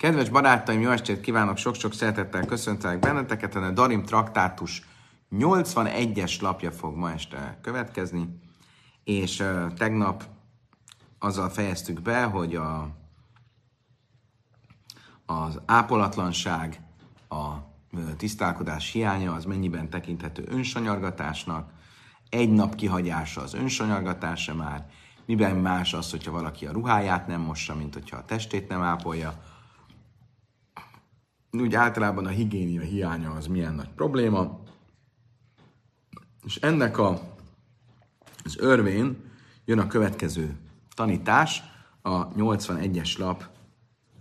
Kedves 0.00 0.28
barátaim, 0.28 0.80
jó 0.80 0.90
estét 0.90 1.20
kívánok, 1.20 1.56
sok-sok 1.56 1.94
szeretettel 1.94 2.46
köszöntelek 2.46 2.98
benneteket. 2.98 3.54
A 3.54 3.70
Darim 3.70 4.04
traktátus 4.04 4.82
81-es 5.30 6.40
lapja 6.40 6.72
fog 6.72 6.96
ma 6.96 7.10
este 7.10 7.58
következni, 7.62 8.38
és 9.04 9.44
tegnap 9.76 10.24
azzal 11.18 11.48
fejeztük 11.48 12.02
be, 12.02 12.22
hogy 12.22 12.54
a, 12.54 12.88
az 15.26 15.60
ápolatlanság, 15.66 16.80
a 17.28 17.52
tisztálkodás 18.16 18.90
hiánya 18.90 19.32
az 19.32 19.44
mennyiben 19.44 19.90
tekinthető 19.90 20.44
önsanyargatásnak, 20.48 21.72
egy 22.28 22.50
nap 22.50 22.74
kihagyása 22.74 23.40
az 23.40 23.54
önsanyargatása 23.54 24.54
már, 24.54 24.86
miben 25.26 25.56
más 25.56 25.94
az, 25.94 26.10
hogyha 26.10 26.30
valaki 26.30 26.66
a 26.66 26.72
ruháját 26.72 27.26
nem 27.26 27.40
mossa, 27.40 27.74
mint 27.74 27.94
hogyha 27.94 28.16
a 28.16 28.24
testét 28.24 28.68
nem 28.68 28.82
ápolja, 28.82 29.49
úgy 31.52 31.74
általában 31.74 32.26
a 32.26 32.28
higiénia 32.28 32.80
hiánya 32.80 33.30
az 33.30 33.46
milyen 33.46 33.74
nagy 33.74 33.88
probléma, 33.88 34.62
és 36.44 36.56
ennek 36.56 36.98
a, 36.98 37.36
az 38.44 38.56
örvén 38.58 39.16
jön 39.64 39.78
a 39.78 39.86
következő 39.86 40.56
tanítás 40.94 41.62
a 42.02 42.28
81-es 42.28 43.18
lap 43.18 43.44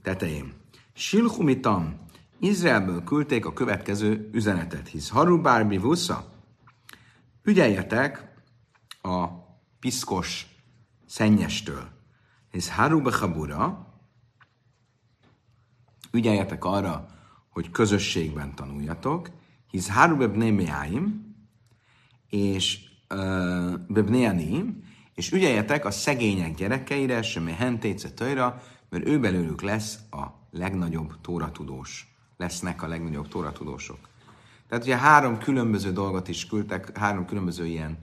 tetején. 0.02 0.53
Silhumitam, 0.93 1.95
Izraelből 2.39 3.03
küldték 3.03 3.45
a 3.45 3.53
következő 3.53 4.30
üzenetet, 4.31 4.88
hisz 4.88 5.09
Harubárbi 5.09 5.77
Vusza, 5.77 6.31
ügyeljetek 7.43 8.33
a 9.02 9.27
piszkos 9.80 10.47
szennyestől, 11.05 11.88
hisz 12.52 12.69
Haruba 12.69 13.17
Habura, 13.17 13.88
ügyeljetek 16.11 16.66
arra, 16.66 17.18
hogy 17.59 17.71
közösségben 17.71 18.55
tanuljatok, 18.55 19.29
hisz 19.71 19.89
Harubeb 19.89 20.35
Nemeáim, 20.35 21.35
és 22.29 22.79
Bebneanim, 23.88 24.83
és 25.13 25.31
ügyeljetek 25.31 25.85
a 25.85 25.91
szegények 25.91 26.55
gyerekeire, 26.55 27.21
semmi 27.21 27.51
hentéce 27.51 28.09
töjra, 28.09 28.61
mert 28.89 29.07
ő 29.07 29.19
belőlük 29.19 29.61
lesz 29.61 29.99
a 30.11 30.23
legnagyobb 30.51 31.21
tóratudós. 31.21 32.16
Lesznek 32.38 32.83
a 32.83 32.88
legnagyobb 32.88 33.27
tóratudósok. 33.27 33.99
Tehát 34.67 34.83
ugye 34.83 34.97
három 34.97 35.38
különböző 35.38 35.91
dolgot 35.91 36.27
is 36.27 36.45
küldtek, 36.45 36.97
három 36.97 37.25
különböző 37.25 37.66
ilyen 37.66 37.97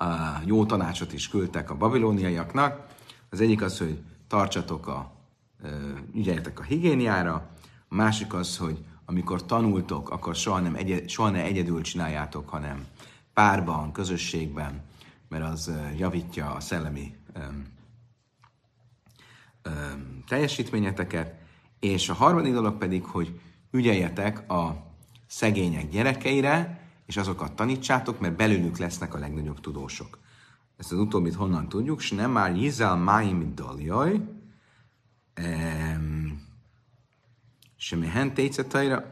uh, 0.00 0.06
jó 0.44 0.66
tanácsot 0.66 1.12
is 1.12 1.28
küldtek 1.28 1.70
a 1.70 1.76
babilóniaiaknak. 1.76 2.86
Az 3.30 3.40
egyik 3.40 3.62
az, 3.62 3.78
hogy 3.78 3.98
tartsatok 4.28 4.86
a, 4.86 5.12
uh, 5.62 5.70
ügyeljetek 6.14 6.60
a 6.60 6.62
higiéniára, 6.62 7.48
a 7.88 7.94
másik 7.94 8.34
az, 8.34 8.56
hogy 8.56 8.84
amikor 9.04 9.46
tanultok, 9.46 10.10
akkor 10.10 10.34
soha, 10.34 10.60
nem 10.60 10.74
egyed, 10.74 11.08
soha 11.08 11.30
ne 11.30 11.42
egyedül 11.42 11.82
csináljátok, 11.82 12.48
hanem 12.48 12.86
párban, 13.32 13.92
közösségben, 13.92 14.82
mert 15.28 15.44
az 15.44 15.72
javítja 15.96 16.50
a 16.50 16.60
szellemi 16.60 17.14
um, 17.36 17.66
um, 19.66 20.24
teljesítményeteket. 20.26 21.34
És 21.80 22.08
a 22.08 22.14
harmadik 22.14 22.52
dolog 22.52 22.78
pedig, 22.78 23.04
hogy 23.04 23.40
ügyeljetek 23.70 24.50
a 24.50 24.86
szegények 25.26 25.88
gyerekeire, 25.88 26.82
és 27.06 27.16
azokat 27.16 27.52
tanítsátok, 27.52 28.20
mert 28.20 28.36
belőlük 28.36 28.78
lesznek 28.78 29.14
a 29.14 29.18
legnagyobb 29.18 29.60
tudósok. 29.60 30.18
Ezt 30.76 30.92
az 30.92 30.98
utóbbit 30.98 31.34
honnan 31.34 31.68
tudjuk? 31.68 32.00
És 32.00 32.10
nem 32.10 32.30
már 32.30 32.56
Jizal 32.56 32.96
Máim 32.96 33.54
Daljaj, 33.54 34.20
semmi 37.84 38.06
hentécetaira, 38.06 39.04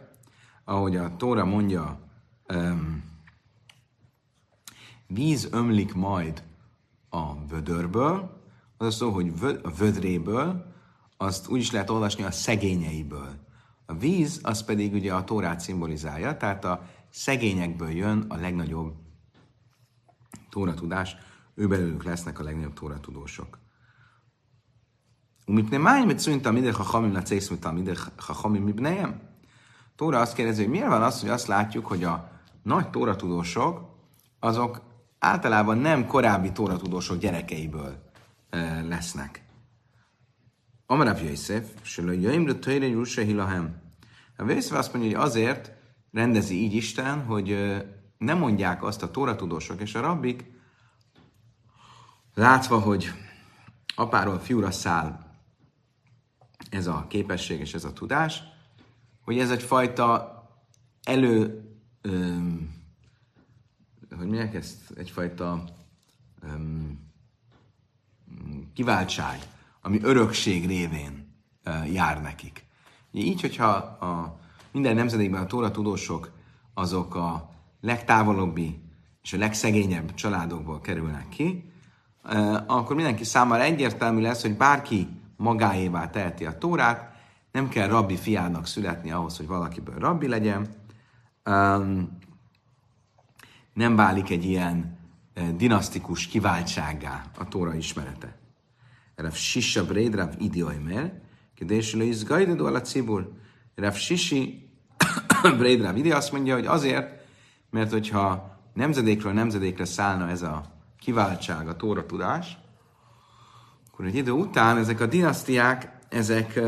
ahogy 0.65 0.97
a 0.97 1.17
Tóra 1.17 1.45
mondja, 1.45 2.01
um, 2.55 3.05
víz 5.07 5.49
ömlik 5.51 5.95
majd 5.95 6.43
a 7.09 7.47
vödörből, 7.47 8.43
az 8.77 8.87
a 8.87 8.91
szó, 8.91 9.11
hogy 9.11 9.39
vö, 9.39 9.59
a 9.63 9.71
vödréből, 9.71 10.75
azt 11.17 11.49
úgy 11.49 11.61
is 11.61 11.71
lehet 11.71 11.91
olvasni 11.91 12.23
a 12.23 12.31
szegényeiből. 12.31 13.35
A 13.87 13.95
víz, 13.95 14.41
az 14.43 14.65
pedig 14.65 14.93
ugye 14.93 15.15
a 15.15 15.25
Tórát 15.25 15.61
szimbolizálja, 15.61 16.37
tehát 16.37 16.65
a 16.65 16.89
szegényekből 17.11 17.91
jön 17.91 18.25
a 18.29 18.37
legnagyobb 18.37 18.95
tóratudás, 20.51 21.17
ő 21.55 21.67
belőlük 21.67 22.05
lesznek 22.05 22.39
a 22.39 22.43
legnagyobb 22.43 22.75
tóratudósok. 22.75 23.59
Umit 23.59 23.62
nem 25.45 25.81
máj, 25.81 26.05
mit 26.05 26.19
szűnt 26.19 26.47
a 26.47 26.53
midech 26.53 26.81
a 26.81 26.83
hamim 26.83 27.15
a 27.15 27.23
cész, 27.23 27.49
mint 27.49 27.65
a 27.65 27.73
midech 27.73 28.11
a 28.29 28.33
hamim 28.33 28.69
ibnejem? 28.69 29.21
Tóra 29.97 30.21
azt 30.21 30.35
kérdezi, 30.35 30.63
hogy 30.63 30.71
miért 30.71 30.89
van 30.89 31.03
az, 31.03 31.21
hogy 31.21 31.31
azt 31.31 31.47
látjuk, 31.47 31.87
hogy 31.87 32.05
a 32.05 32.31
nagy 32.63 32.91
tóratudósok, 32.91 33.81
azok 34.41 34.81
általában 35.19 35.79
nem 35.79 36.07
korábbi 36.07 36.53
tóratudósok 36.53 37.19
gyerekeiből 37.19 38.11
e, 38.51 38.83
lesznek. 38.83 39.45
Amarav 40.87 41.23
Jöjszef, 41.23 41.69
Sölö 41.83 42.13
Jöjmre 42.13 42.55
Töjre 42.55 42.87
Júse 42.87 43.23
Hilahem. 43.23 43.81
A 44.37 44.45
Jöjszef 44.45 44.79
azt 44.79 44.93
mondja, 44.93 45.19
hogy 45.19 45.29
azért 45.29 45.73
rendezi 46.13 46.55
így 46.63 46.75
Isten, 46.75 47.25
hogy 47.25 47.77
nem 48.19 48.39
mondják 48.39 48.83
azt 48.83 49.03
a 49.03 49.11
tóratudósok 49.11 49.81
és 49.81 49.95
a 49.95 50.01
rabbik, 50.01 50.51
látva, 52.35 52.79
hogy 52.79 53.13
apáról 53.95 54.39
fiúra 54.39 54.71
száll 54.71 55.32
ez 56.71 56.87
a 56.87 57.07
képesség 57.09 57.61
és 57.61 57.75
ez 57.75 57.85
a 57.85 57.93
tudás, 57.93 58.43
hogy 59.21 59.39
ez 59.39 59.51
egyfajta 59.51 60.41
elő, 61.03 61.65
öm, 62.01 62.75
hogy 64.09 64.27
mondják 64.27 64.55
ezt, 64.55 64.91
egyfajta 64.97 65.65
öm, 66.43 66.99
kiváltság, 68.75 69.39
ami 69.81 69.99
örökség 70.03 70.67
révén 70.67 71.35
ö, 71.63 71.85
jár 71.85 72.23
nekik. 72.23 72.65
Így, 73.11 73.41
hogyha 73.41 73.67
a, 73.67 74.41
minden 74.71 74.95
nemzedékben 74.95 75.43
a 75.43 75.47
tóra 75.47 75.71
tudósok 75.71 76.31
azok 76.75 77.15
a 77.15 77.51
legtávolabbi 77.81 78.81
és 79.23 79.33
a 79.33 79.39
legszegényebb 79.39 80.15
családokból 80.15 80.81
kerülnek 80.81 81.29
ki, 81.29 81.73
akkor 82.67 82.97
mindenki 82.97 83.25
számára 83.25 83.63
egyértelmű 83.63 84.21
lesz, 84.21 84.43
hogy 84.43 84.57
bárki 84.57 85.09
magáévá 85.43 86.11
teheti 86.11 86.47
a 86.47 86.59
Tórát, 86.59 87.15
nem 87.53 87.69
kell 87.69 87.89
rabbi 87.89 88.17
fiának 88.17 88.67
születni 88.67 89.11
ahhoz, 89.11 89.37
hogy 89.37 89.47
valakiből 89.47 89.99
rabbi 89.99 90.29
legyen. 90.29 90.69
Nem 93.73 93.97
válik 93.97 94.31
egy 94.31 94.45
ilyen 94.45 94.99
dinasztikus 95.57 96.27
kiváltságá 96.27 97.25
a 97.39 97.49
Tóra 97.49 97.75
ismerete. 97.75 98.37
Rav 99.15 99.35
Sisa 99.35 99.85
Bréd, 99.85 100.15
Rav 100.15 100.35
Idiojmer, 100.39 101.21
kedésülő 101.55 102.05
izgajdadó 102.05 102.67
a 102.67 102.81
cibul. 102.81 103.37
Rav 103.75 103.95
Sisi 103.95 104.71
Bréd, 105.59 105.83
Rav 105.83 105.97
Idi 105.97 106.13
azt 106.13 106.33
mondja, 106.33 106.55
hogy 106.55 106.67
azért, 106.67 107.25
mert 107.71 107.91
hogyha 107.91 108.57
nemzedékről 108.75 109.33
nemzedékre 109.33 109.85
szállna 109.85 110.29
ez 110.29 110.43
a 110.43 110.63
kiváltság, 110.99 111.69
a 111.69 111.77
Tóra 111.77 112.07
tudás, 112.07 112.59
akkor 113.93 114.05
egy 114.05 114.15
idő 114.15 114.31
után 114.31 114.77
ezek 114.77 115.01
a 115.01 115.07
dinasztiák, 115.07 115.99
ezek 116.09 116.61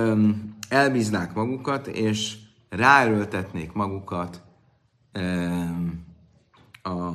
elbíznák 0.68 1.34
magukat, 1.34 1.86
és 1.86 2.36
ráerőltetnék 2.68 3.72
magukat 3.72 4.42
a 6.82 7.10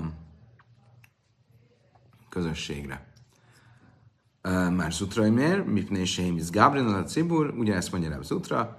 közösségre. 2.29 3.05
Már 4.75 4.91
Zutraimér, 4.91 5.63
Mipné 5.63 6.03
Sehimis 6.03 6.49
Gabriel 6.49 6.93
a 6.93 7.03
Cibur, 7.03 7.53
ugye 7.57 7.75
ezt 7.75 7.91
mondja 7.91 8.09
Rab 8.09 8.23
Zutra, 8.23 8.77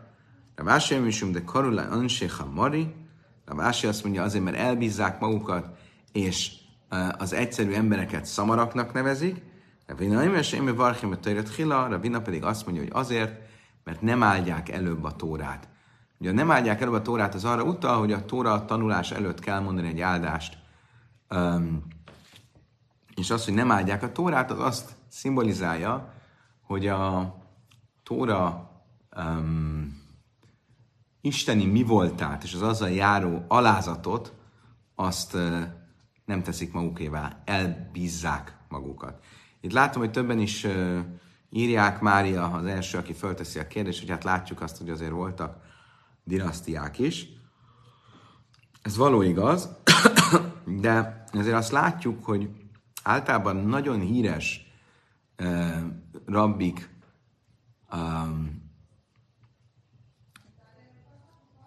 Ravási 0.55 0.95
Emisum, 0.95 1.33
de 1.33 1.45
Karulai 1.45 1.87
Anséha 1.91 2.50
Mari, 2.55 2.94
Ravási 3.44 3.87
azt 3.87 4.05
mondja 4.05 4.23
azért, 4.23 4.44
mert 4.44 4.56
elbízzák 4.56 5.21
magukat, 5.21 5.79
és 6.12 6.53
az 7.19 7.33
egyszerű 7.33 7.73
embereket 7.73 8.25
szamaraknak 8.25 8.93
nevezik, 8.93 9.49
Ravina 9.90 10.22
Imes, 10.22 10.52
én 10.52 10.75
Varchim 10.76 11.10
a 11.10 11.16
Töret 11.16 11.54
Hila, 11.54 11.88
Ravina 11.88 12.20
pedig 12.20 12.44
azt 12.44 12.64
mondja, 12.64 12.82
hogy 12.82 12.92
azért, 12.94 13.40
mert 13.84 14.00
nem 14.00 14.22
áldják 14.22 14.69
előbb 14.69 15.04
a 15.04 15.16
Tórát. 15.16 15.69
Ugye 16.19 16.32
nem 16.32 16.50
áldják 16.50 16.81
előbb 16.81 16.94
a 16.94 17.02
Tórát, 17.02 17.34
az 17.34 17.44
arra 17.44 17.62
utal, 17.62 17.98
hogy 17.98 18.12
a 18.12 18.25
Tóra 18.25 18.64
tanulás 18.64 19.10
előtt 19.10 19.40
kell 19.40 19.60
mondani 19.60 19.88
egy 19.88 20.00
áldást, 20.00 20.58
um, 21.31 21.87
és 23.14 23.31
az, 23.31 23.44
hogy 23.44 23.54
nem 23.54 23.70
áldják 23.70 24.02
a 24.02 24.12
Tórát, 24.12 24.50
az 24.50 24.60
azt 24.60 24.96
szimbolizálja, 25.08 26.12
hogy 26.62 26.87
a 26.87 27.34
Tóra 28.02 28.70
um, 29.16 30.02
isteni 31.20 31.64
mi 31.64 31.82
voltát, 31.82 32.42
és 32.42 32.54
az 32.54 32.62
azzal 32.62 32.90
járó 32.90 33.44
alázatot, 33.48 34.34
azt 34.94 35.34
uh, 35.34 35.62
nem 36.25 36.42
teszik 36.42 36.72
magukévá, 36.72 37.42
elbízzák 37.44 38.56
magukat. 38.69 39.22
Itt 39.61 39.73
látom, 39.73 40.03
hogy 40.03 40.11
többen 40.11 40.39
is 40.39 40.67
írják. 41.51 42.01
Mária 42.01 42.51
az 42.51 42.65
első, 42.65 42.99
aki 42.99 43.12
fölteszi 43.12 43.59
a 43.59 43.67
kérdést, 43.67 44.01
hogy 44.01 44.11
hát 44.11 44.25
látjuk 44.25 44.61
azt, 44.61 44.79
hogy 44.79 44.91
azért 44.91 45.11
voltak 45.11 45.62
dinasztiák 46.25 46.99
is. 46.99 47.27
Ez 48.83 48.97
való 48.97 49.23
igaz, 49.23 49.77
de 50.81 51.25
azért 51.33 51.57
azt 51.57 51.71
látjuk, 51.71 52.25
hogy 52.25 52.51
általában 53.03 53.57
nagyon 53.57 54.01
híres 54.01 54.67
uh, 55.39 55.77
rabbik 56.27 56.91
um, 57.93 58.71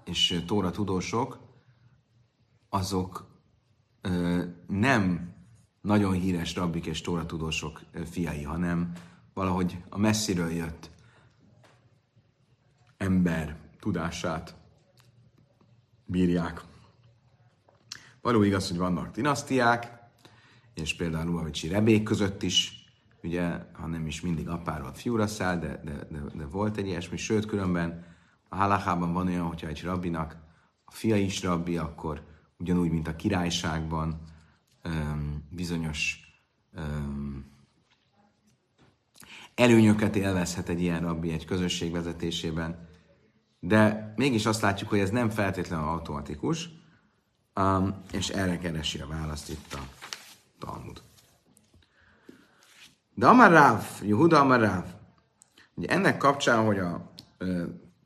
és 0.06 0.44
tóra 0.48 0.72
tudósok, 0.72 1.40
azok 2.69 3.28
uh, 4.04 4.44
nem 4.68 5.32
nagyon 5.83 6.13
híres 6.13 6.56
rabbik 6.56 6.85
és 6.85 7.01
tóra 7.01 7.25
tudósok 7.25 7.81
fiai, 8.09 8.44
hanem 8.44 8.91
valahogy 9.33 9.77
a 9.89 9.97
messziről 9.97 10.51
jött 10.51 10.89
ember 12.97 13.57
tudását 13.80 14.56
bírják. 16.06 16.62
Való 18.21 18.44
igaz, 18.44 18.68
hogy 18.68 18.77
vannak 18.77 19.15
dinasztiák, 19.15 19.91
és 20.74 20.95
például 20.95 21.25
Luavicsi 21.25 21.68
Rebék 21.68 22.03
között 22.03 22.44
is, 22.44 22.85
ugye, 23.24 23.57
ha 23.74 23.88
nem 23.88 24.07
is 24.07 24.21
mindig 24.21 24.47
apáról 24.47 24.94
fiúra 24.94 25.27
száll, 25.27 25.57
de, 25.57 25.81
de, 25.83 26.07
de, 26.09 26.19
de 26.33 26.45
volt 26.45 26.77
egy 26.77 26.88
ilyesmi, 26.88 27.18
sőt, 27.18 27.45
különben 27.45 28.06
a 28.50 28.56
halachában 28.56 29.13
van 29.13 29.27
olyan, 29.27 29.47
hogyha 29.47 29.68
egy 29.68 29.83
rabbinak 29.83 30.38
a 30.85 30.91
fia 30.91 31.15
is 31.15 31.44
rabbi, 31.44 31.77
akkor 31.77 32.21
ugyanúgy, 32.57 32.91
mint 32.91 33.07
a 33.07 33.15
királyságban 33.15 34.31
bizonyos 35.50 36.19
előnyöket 39.56 40.15
élvezhet 40.15 40.69
egy 40.69 40.81
ilyen 40.81 41.01
rabbi 41.01 41.31
egy 41.31 41.45
közösség 41.45 41.91
vezetésében, 41.91 42.88
de 43.59 44.13
mégis 44.15 44.45
azt 44.45 44.62
látjuk, 44.62 44.89
hogy 44.89 45.00
ez 45.00 45.09
nem 45.09 45.30
feltétlenül 45.30 45.88
automatikus, 45.88 46.69
és 48.12 48.30
erre 48.30 48.57
keresi 48.57 49.00
a 49.00 49.07
választ 49.07 49.50
itt 49.50 49.74
a 49.74 49.80
Talmud. 50.59 51.01
De 53.13 53.27
Amar 53.27 53.51
Ráv, 53.51 53.83
Jehuda 54.01 54.39
Amar 54.39 54.59
Ráv, 54.59 54.85
ugye 55.74 55.88
ennek 55.88 56.18
kapcsán, 56.18 56.65
hogy 56.65 56.77
a, 56.77 57.12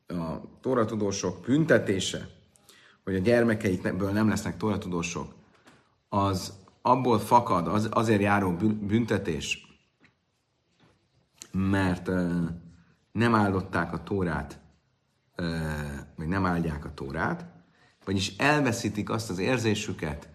a 0.07 0.41
tóratudósok 0.61 1.45
büntetése, 1.45 2.29
hogy 3.03 3.15
a 3.15 3.19
gyermekeikből 3.19 4.11
nem 4.11 4.29
lesznek 4.29 4.57
tóratudósok, 4.57 5.35
az 6.09 6.53
abból 6.87 7.19
fakad, 7.19 7.67
az, 7.67 7.89
azért 7.91 8.21
járó 8.21 8.51
büntetés, 8.81 9.77
mert 11.51 12.09
nem 13.11 13.35
áldották 13.35 13.93
a 13.93 14.03
tórát, 14.03 14.59
vagy 16.15 16.27
nem 16.27 16.45
áldják 16.45 16.85
a 16.85 16.93
tórát, 16.93 17.45
vagyis 18.05 18.37
elveszítik 18.37 19.09
azt 19.09 19.29
az 19.29 19.37
érzésüket, 19.37 20.29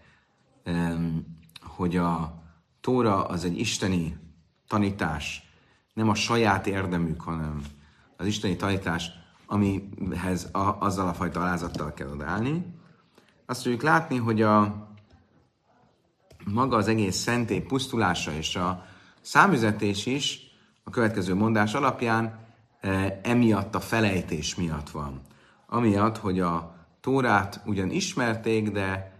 hogy 1.61 1.97
a 1.97 2.43
tóra 2.81 3.25
az 3.25 3.45
egy 3.45 3.59
isteni 3.59 4.17
tanítás, 4.67 5.51
nem 5.93 6.09
a 6.09 6.15
saját 6.15 6.67
érdemük, 6.67 7.21
hanem 7.21 7.61
az 8.17 8.25
isteni 8.25 8.55
tanítás, 8.55 9.11
amihez 9.45 10.49
a, 10.51 10.77
azzal 10.79 11.07
a 11.07 11.13
fajta 11.13 11.39
alázattal 11.39 11.93
kell 11.93 12.09
odállni. 12.09 12.75
Azt 13.45 13.63
tudjuk 13.63 13.81
látni, 13.81 14.17
hogy 14.17 14.41
a 14.41 14.87
maga 16.45 16.75
az 16.75 16.87
egész 16.87 17.15
szentély 17.15 17.61
pusztulása 17.61 18.31
és 18.31 18.55
a 18.55 18.85
számüzetés 19.21 20.05
is 20.05 20.39
a 20.83 20.89
következő 20.89 21.33
mondás 21.35 21.73
alapján 21.73 22.39
e, 22.81 23.19
emiatt 23.23 23.75
a 23.75 23.79
felejtés 23.79 24.55
miatt 24.55 24.89
van. 24.89 25.21
Amiatt, 25.67 26.17
hogy 26.17 26.39
a 26.39 26.75
Tórát 27.01 27.61
ugyan 27.65 27.89
ismerték, 27.89 28.71
de 28.71 29.11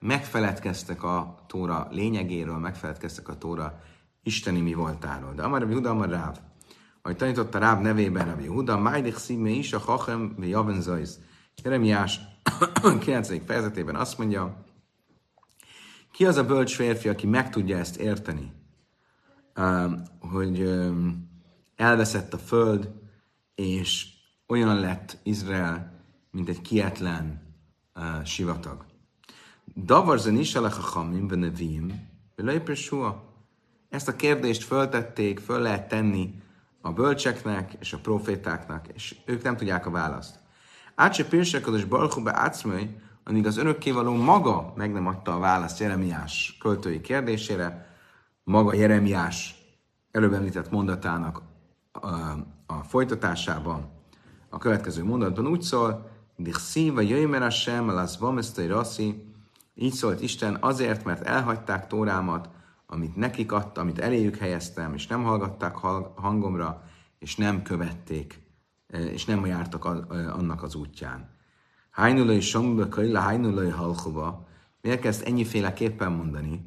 megfeledkeztek 0.00 1.02
a 1.02 1.44
Tóra 1.46 1.88
lényegéről, 1.90 2.56
megfeledkeztek 2.56 3.28
a 3.28 3.38
Tóra 3.38 3.80
isteni 4.22 4.60
mi 4.60 4.74
voltáról. 4.74 5.32
De 5.34 5.42
Amar 5.42 5.62
Huda, 5.62 5.90
Amar 5.90 6.08
Ráv. 6.08 6.38
Ahogy 7.02 7.16
tanította 7.16 7.58
Ráv 7.58 7.80
nevében 7.80 8.26
Rabbi 8.26 8.46
Huda, 8.46 8.78
Májdich 8.78 9.16
szíme 9.16 9.48
is 9.48 9.72
a 9.72 9.78
Hachem 9.78 10.34
ve 10.36 10.46
Javen 10.46 10.80
Zajz. 10.80 11.20
Jeremiás 11.62 12.20
9. 13.00 13.44
fejezetében 13.46 13.94
azt 13.94 14.18
mondja, 14.18 14.61
ki 16.22 16.28
az 16.28 16.36
a 16.36 16.44
bölcs 16.44 16.74
férfi, 16.74 17.08
aki 17.08 17.26
meg 17.26 17.50
tudja 17.50 17.76
ezt 17.78 17.96
érteni, 17.96 18.52
hogy 20.20 20.80
elveszett 21.76 22.32
a 22.32 22.38
föld, 22.38 22.92
és 23.54 24.06
olyan 24.46 24.80
lett 24.80 25.18
Izrael, 25.22 26.02
mint 26.30 26.48
egy 26.48 26.60
kietlen 26.60 27.42
sivatag. 28.24 28.84
Davar 29.76 30.20
is 30.26 30.54
a 30.54 30.68
chachamim 30.68 31.26
benevim, 31.26 32.08
Ezt 33.88 34.08
a 34.08 34.16
kérdést 34.16 34.64
föltették, 34.64 35.38
föl 35.38 35.60
lehet 35.60 35.88
tenni 35.88 36.34
a 36.80 36.92
bölcseknek 36.92 37.72
és 37.80 37.92
a 37.92 37.98
profétáknak, 37.98 38.88
és 38.94 39.16
ők 39.24 39.42
nem 39.42 39.56
tudják 39.56 39.86
a 39.86 39.90
választ. 39.90 40.38
Átse 40.94 41.24
Pirsekodos 41.24 41.84
Barchuba 41.84 42.30
átszmöly, 42.34 42.96
amíg 43.24 43.46
az 43.46 43.56
örökkévaló 43.56 44.14
maga 44.14 44.72
meg 44.76 44.92
nem 44.92 45.06
adta 45.06 45.34
a 45.34 45.38
választ 45.38 45.78
Jeremiás 45.78 46.56
költői 46.60 47.00
kérdésére, 47.00 47.96
maga 48.44 48.74
Jeremiás 48.74 49.54
előbb 50.10 50.32
említett 50.32 50.70
mondatának 50.70 51.42
a, 51.92 52.08
a 52.66 52.74
folytatásában, 52.88 53.90
a 54.48 54.58
következő 54.58 55.04
mondatban 55.04 55.46
úgy 55.46 55.62
szól, 55.62 56.10
Dichsziva 56.36 57.00
jöjmer 57.00 57.40
Hashem, 57.40 57.88
az 57.88 58.18
vamesztai 58.18 58.66
raszi, 58.66 59.24
így 59.74 59.92
szólt 59.92 60.22
Isten 60.22 60.56
azért, 60.60 61.04
mert 61.04 61.22
elhagyták 61.22 61.86
Tórámat, 61.86 62.48
amit 62.86 63.16
nekik 63.16 63.52
adtam, 63.52 63.84
amit 63.84 63.98
eléjük 63.98 64.36
helyeztem, 64.36 64.94
és 64.94 65.06
nem 65.06 65.22
hallgatták 65.22 65.74
hangomra, 66.14 66.82
és 67.18 67.36
nem 67.36 67.62
követték, 67.62 68.40
és 69.12 69.24
nem 69.24 69.46
jártak 69.46 69.84
annak 70.10 70.62
az 70.62 70.74
útján. 70.74 71.30
Hájnulai 71.92 72.40
somba 72.40 72.88
kölyla, 72.88 73.20
hájnulai 73.20 73.68
halkova. 73.68 74.46
Miért 74.80 75.00
kezd 75.00 75.26
ennyiféleképpen 75.26 76.12
mondani? 76.12 76.64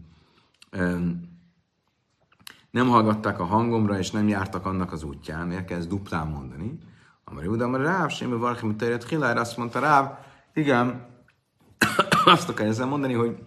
Nem 2.72 2.88
hallgatták 2.88 3.40
a 3.40 3.44
hangomra, 3.44 3.98
és 3.98 4.12
nem 4.12 4.28
jártak 4.28 4.66
annak 4.66 4.92
az 4.92 5.04
útján. 5.04 5.48
Miért 5.48 5.66
kezd 5.66 5.90
duplán 5.90 6.28
mondani? 6.28 6.78
Amari 7.24 7.48
Uda, 7.48 7.66
Amari 7.66 7.84
Ráv, 7.84 8.10
Sémi 8.10 8.38
Varchim, 8.38 8.78
Terjet 8.78 9.10
Hilár, 9.10 9.38
azt 9.38 9.58
mondta 9.58 9.80
Ráv, 9.80 10.18
igen, 10.54 11.06
azt 12.26 12.50
akar 12.50 12.66
ezzel 12.66 12.88
mondani, 12.88 13.14
hogy 13.14 13.38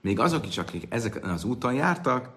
még 0.00 0.18
azok 0.18 0.46
is, 0.46 0.58
akik 0.58 0.86
ezeken 0.88 1.30
az 1.30 1.44
úton 1.44 1.74
jártak, 1.74 2.30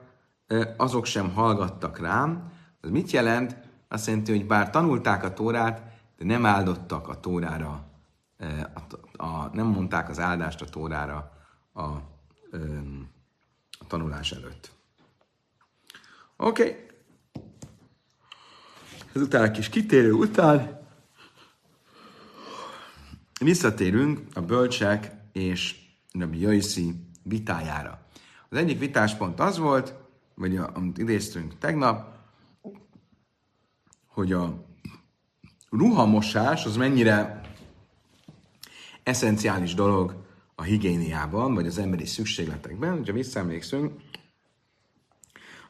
azok 0.78 1.06
sem 1.06 1.34
hallgattak 1.34 2.00
rám. 2.00 2.52
Ez 2.82 2.90
mit 2.90 3.12
jelent? 3.12 3.58
Azt 3.88 4.08
jelenti, 4.08 4.32
hogy 4.32 4.48
bár 4.48 4.70
tanulták 4.70 5.24
a 5.24 5.34
tórát, 5.34 5.95
de 6.18 6.26
nem 6.26 6.46
áldottak 6.46 7.08
a 7.08 7.20
tórára, 7.20 7.86
a, 8.74 9.24
a, 9.24 9.50
nem 9.54 9.66
mondták 9.66 10.10
az 10.10 10.20
áldást 10.20 10.62
a 10.62 10.66
tórára 10.66 11.32
a, 11.72 11.82
a, 11.82 12.04
a 13.80 13.88
tanulás 13.88 14.32
előtt. 14.32 14.72
Oké. 16.38 16.62
Okay. 16.62 16.86
Ezután 19.14 19.44
egy 19.44 19.52
kis 19.52 19.70
kitérő 19.70 20.12
után 20.12 20.88
visszatérünk 23.40 24.20
a 24.34 24.42
bölcsek 24.42 25.12
és 25.32 25.76
Rabbi 26.12 26.40
Jaiszi 26.40 26.96
vitájára. 27.24 28.06
Az 28.50 28.58
egyik 28.58 28.80
vitáspont 28.80 29.40
az 29.40 29.58
volt, 29.58 29.94
vagy 30.34 30.58
a, 30.58 30.70
amit 30.74 30.98
idéztünk 30.98 31.58
tegnap, 31.58 32.18
hogy 34.08 34.34
a 34.34 34.66
ruhamosás 35.78 36.66
az 36.66 36.76
mennyire 36.76 37.42
eszenciális 39.04 39.74
dolog 39.74 40.16
a 40.56 40.64
higiéniában, 40.64 41.54
vagy 41.54 41.68
az 41.68 41.78
emberi 41.78 42.06
szükségletekben. 42.06 42.98
Ugye 42.98 43.12
visszaemlékszünk, 43.12 43.92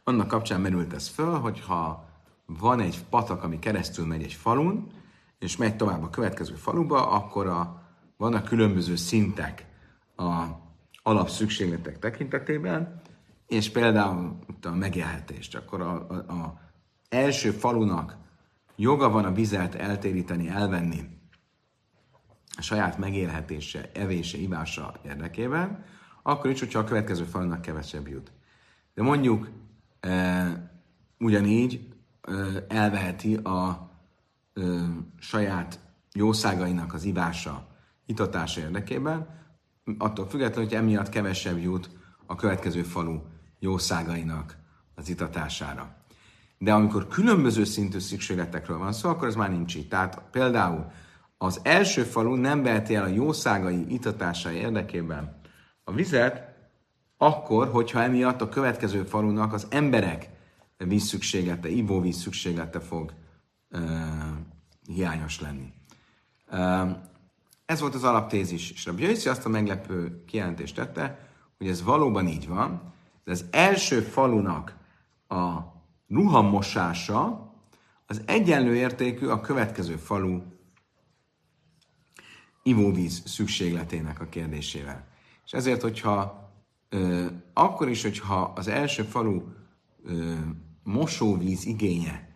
annak 0.03 0.27
kapcsán 0.27 0.61
merült 0.61 0.93
ez 0.93 1.07
föl, 1.07 1.39
hogyha 1.39 2.09
van 2.45 2.79
egy 2.79 3.03
patak, 3.09 3.43
ami 3.43 3.59
keresztül 3.59 4.05
megy 4.05 4.23
egy 4.23 4.33
falun, 4.33 4.87
és 5.39 5.57
megy 5.57 5.75
tovább 5.75 6.03
a 6.03 6.09
következő 6.09 6.53
faluba, 6.53 7.09
akkor 7.09 7.47
a, 7.47 7.81
vannak 8.17 8.45
különböző 8.45 8.95
szintek 8.95 9.65
a 10.15 10.43
alapszükségletek 11.03 11.99
tekintetében, 11.99 13.01
és 13.47 13.69
például 13.69 14.39
a 14.61 14.69
megélhetést, 14.69 15.55
akkor 15.55 15.81
a, 15.81 16.07
a, 16.09 16.13
a 16.13 16.59
első 17.09 17.51
falunak 17.51 18.17
joga 18.75 19.09
van 19.09 19.25
a 19.25 19.31
vizet 19.31 19.75
eltéríteni, 19.75 20.47
elvenni 20.47 21.15
a 22.57 22.61
saját 22.61 22.97
megélhetése, 22.97 23.91
evése, 23.93 24.37
ivása 24.37 24.93
érdekében, 25.05 25.83
akkor 26.23 26.51
is, 26.51 26.59
hogyha 26.59 26.79
a 26.79 26.83
következő 26.83 27.23
falunak 27.23 27.61
kevesebb 27.61 28.07
jut. 28.07 28.31
De 28.93 29.03
mondjuk 29.03 29.49
e, 29.99 30.79
ugyanígy 31.19 31.93
ö, 32.21 32.57
elveheti 32.67 33.35
a 33.35 33.89
ö, 34.53 34.83
saját 35.19 35.79
jószágainak 36.13 36.93
az 36.93 37.03
ivása, 37.03 37.67
itatása 38.05 38.61
érdekében, 38.61 39.43
attól 39.97 40.27
függetlenül, 40.27 40.63
hogy 40.63 40.77
emiatt 40.77 41.09
kevesebb 41.09 41.57
jut 41.57 41.89
a 42.25 42.35
következő 42.35 42.83
falu 42.83 43.21
jószágainak 43.59 44.57
az 44.95 45.09
itatására. 45.09 45.95
De 46.57 46.73
amikor 46.73 47.07
különböző 47.07 47.63
szintű 47.63 47.99
szükségletekről 47.99 48.77
van 48.77 48.93
szó, 48.93 49.09
akkor 49.09 49.27
ez 49.27 49.35
már 49.35 49.51
nincs 49.51 49.75
így. 49.75 49.87
Tehát 49.87 50.21
például 50.31 50.91
az 51.37 51.59
első 51.63 52.03
falu 52.03 52.35
nem 52.35 52.63
veheti 52.63 52.95
el 52.95 53.03
a 53.03 53.07
jószágai 53.07 53.93
itatása 53.93 54.51
érdekében 54.51 55.39
a 55.83 55.91
vizet, 55.91 56.53
akkor, 57.17 57.67
hogyha 57.67 58.01
emiatt 58.01 58.41
a 58.41 58.49
következő 58.49 59.03
falunak 59.03 59.53
az 59.53 59.67
emberek 59.69 60.29
vízszükséglete, 60.77 61.69
ivóvíz 61.69 62.17
szükséglete 62.17 62.79
fog 62.79 63.13
uh, 63.71 63.81
hiányos 64.87 65.41
lenni. 65.41 65.73
Uh, 66.51 66.91
ez 67.65 67.79
volt 67.79 67.95
az 67.95 68.03
alaptézis, 68.03 68.71
és 68.71 68.85
Rabbi 68.85 69.03
Yossi 69.03 69.29
azt 69.29 69.45
a 69.45 69.49
meglepő 69.49 70.23
kijelentést 70.25 70.75
tette, 70.75 71.29
hogy 71.57 71.67
ez 71.67 71.83
valóban 71.83 72.27
így 72.27 72.47
van, 72.47 72.93
de 73.23 73.31
az 73.31 73.45
első 73.51 74.01
falunak 74.01 74.75
a 75.27 75.74
ruhamosása 76.07 77.53
az 78.05 78.21
egyenlő 78.25 78.75
értékű 78.75 79.27
a 79.27 79.41
következő 79.41 79.95
falu 79.95 80.41
ivóvíz 82.63 83.21
szükségletének 83.25 84.19
a 84.19 84.25
kérdésével. 84.25 85.07
És 85.45 85.51
ezért, 85.51 85.81
hogyha 85.81 86.49
ö, 86.89 87.25
akkor 87.53 87.89
is, 87.89 88.01
hogyha 88.01 88.41
az 88.55 88.67
első 88.67 89.03
falu 89.03 89.41
ö, 90.03 90.33
mosóvíz 90.83 91.65
igénye 91.65 92.29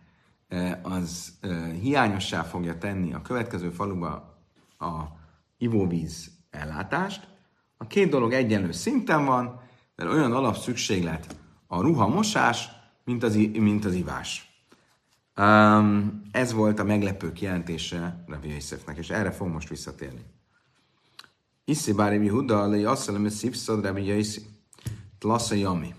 ö, 0.48 0.70
az 0.82 1.32
ö, 1.40 1.72
hiányossá 1.72 2.42
fogja 2.42 2.78
tenni 2.78 3.12
a 3.12 3.22
következő 3.22 3.70
faluba 3.70 4.38
a 4.78 5.02
ivóvíz 5.58 6.30
ellátást, 6.50 7.28
a 7.76 7.86
két 7.86 8.10
dolog 8.10 8.32
egyenlő 8.32 8.72
szinten 8.72 9.24
van, 9.24 9.60
mert 9.96 10.10
olyan 10.10 10.32
alapszükséglet 10.32 11.36
a 11.66 11.80
ruhamosás, 11.80 12.68
mint 13.04 13.22
az, 13.22 13.34
mint 13.52 13.84
az 13.84 13.94
ivás. 13.94 14.50
Um, 15.36 16.22
ez 16.32 16.52
volt 16.52 16.78
a 16.78 16.84
meglepő 16.84 17.32
kijelentése 17.32 18.24
Rabbi 18.26 18.48
Yosefnek, 18.48 18.98
és 18.98 19.10
erre 19.10 19.30
fog 19.30 19.48
most 19.48 19.68
visszatérni. 19.68 20.24
Iszi 21.64 21.92
bári 21.92 22.28
Huda, 22.28 22.66
lei 22.66 22.84
asszalem 22.84 23.28
szívszad 23.28 23.84
Rabbi 23.84 24.04
Yossi. 24.04 24.40
Tlasza 25.18 25.54
Yami. 25.54 25.94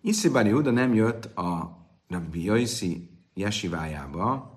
Iszi 0.00 0.28
bári 0.28 0.50
Huda 0.50 0.70
nem 0.70 0.94
jött 0.94 1.36
a 1.36 1.78
Rabbi 2.08 2.44
Yossi 2.44 3.10
jesivájába 3.34 4.52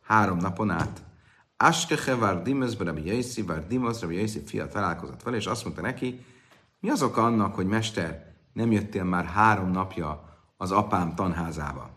három 0.00 0.38
napon 0.38 0.70
át. 0.70 1.02
Askeche 1.56 2.16
vár 2.16 2.42
Dimas, 2.42 2.76
Rabbi 2.78 3.06
Yossi, 3.06 3.42
vár 3.42 3.66
Dimas, 3.66 4.00
Rabbi 4.00 4.20
Yossi 4.20 4.42
fia 4.46 4.68
találkozott 4.68 5.22
vele, 5.22 5.36
és 5.36 5.46
azt 5.46 5.64
mondta 5.64 5.82
neki, 5.82 6.24
mi 6.80 6.90
az 6.90 7.02
oka 7.02 7.24
annak, 7.24 7.54
hogy 7.54 7.66
mester, 7.66 8.34
nem 8.52 8.72
jöttél 8.72 9.04
már 9.04 9.24
három 9.24 9.70
napja 9.70 10.29
az 10.60 10.70
apám 10.70 11.14
tanházába? 11.14 11.90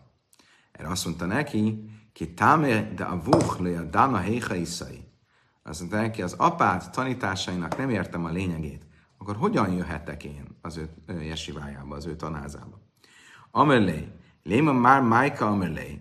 Erre 0.72 0.88
azt 0.88 1.04
mondta 1.04 1.26
neki, 1.26 1.90
ki 2.12 2.34
táme 2.34 2.82
de 2.82 3.04
a 3.04 3.20
vuch 3.22 3.60
le 3.60 3.78
a 3.78 3.82
dana 3.82 4.18
héha 4.18 4.54
iszai. 4.54 5.04
Azt 5.62 5.80
mondta 5.80 6.00
neki, 6.00 6.22
az 6.22 6.32
apád 6.32 6.90
tanításainak 6.90 7.76
nem 7.76 7.90
értem 7.90 8.24
a 8.24 8.28
lényegét. 8.28 8.86
Akkor 9.18 9.36
hogyan 9.36 9.72
jöhetek 9.72 10.24
én 10.24 10.46
az 10.62 10.76
ő 10.76 11.22
jesivájába, 11.22 11.96
az 11.96 12.06
ő 12.06 12.16
tanházába? 12.16 12.80
Amelé, 13.50 14.08
léma 14.42 14.72
már 14.72 15.02
májka 15.02 15.46
amelé. 15.46 16.00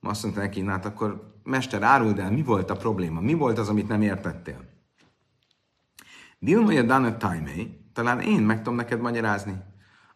Azt 0.00 0.22
mondta 0.22 0.40
neki, 0.40 0.64
hát 0.64 0.84
akkor 0.84 1.40
mester, 1.42 1.82
áruld 1.82 2.18
el, 2.18 2.30
mi 2.30 2.42
volt 2.42 2.70
a 2.70 2.76
probléma? 2.76 3.20
Mi 3.20 3.34
volt 3.34 3.58
az, 3.58 3.68
amit 3.68 3.88
nem 3.88 4.02
értettél? 4.02 4.64
Dilma 6.38 6.78
a 6.78 6.82
dana 6.82 7.16
talán 7.92 8.20
én 8.20 8.42
meg 8.42 8.56
tudom 8.56 8.74
neked 8.74 9.00
magyarázni. 9.00 9.72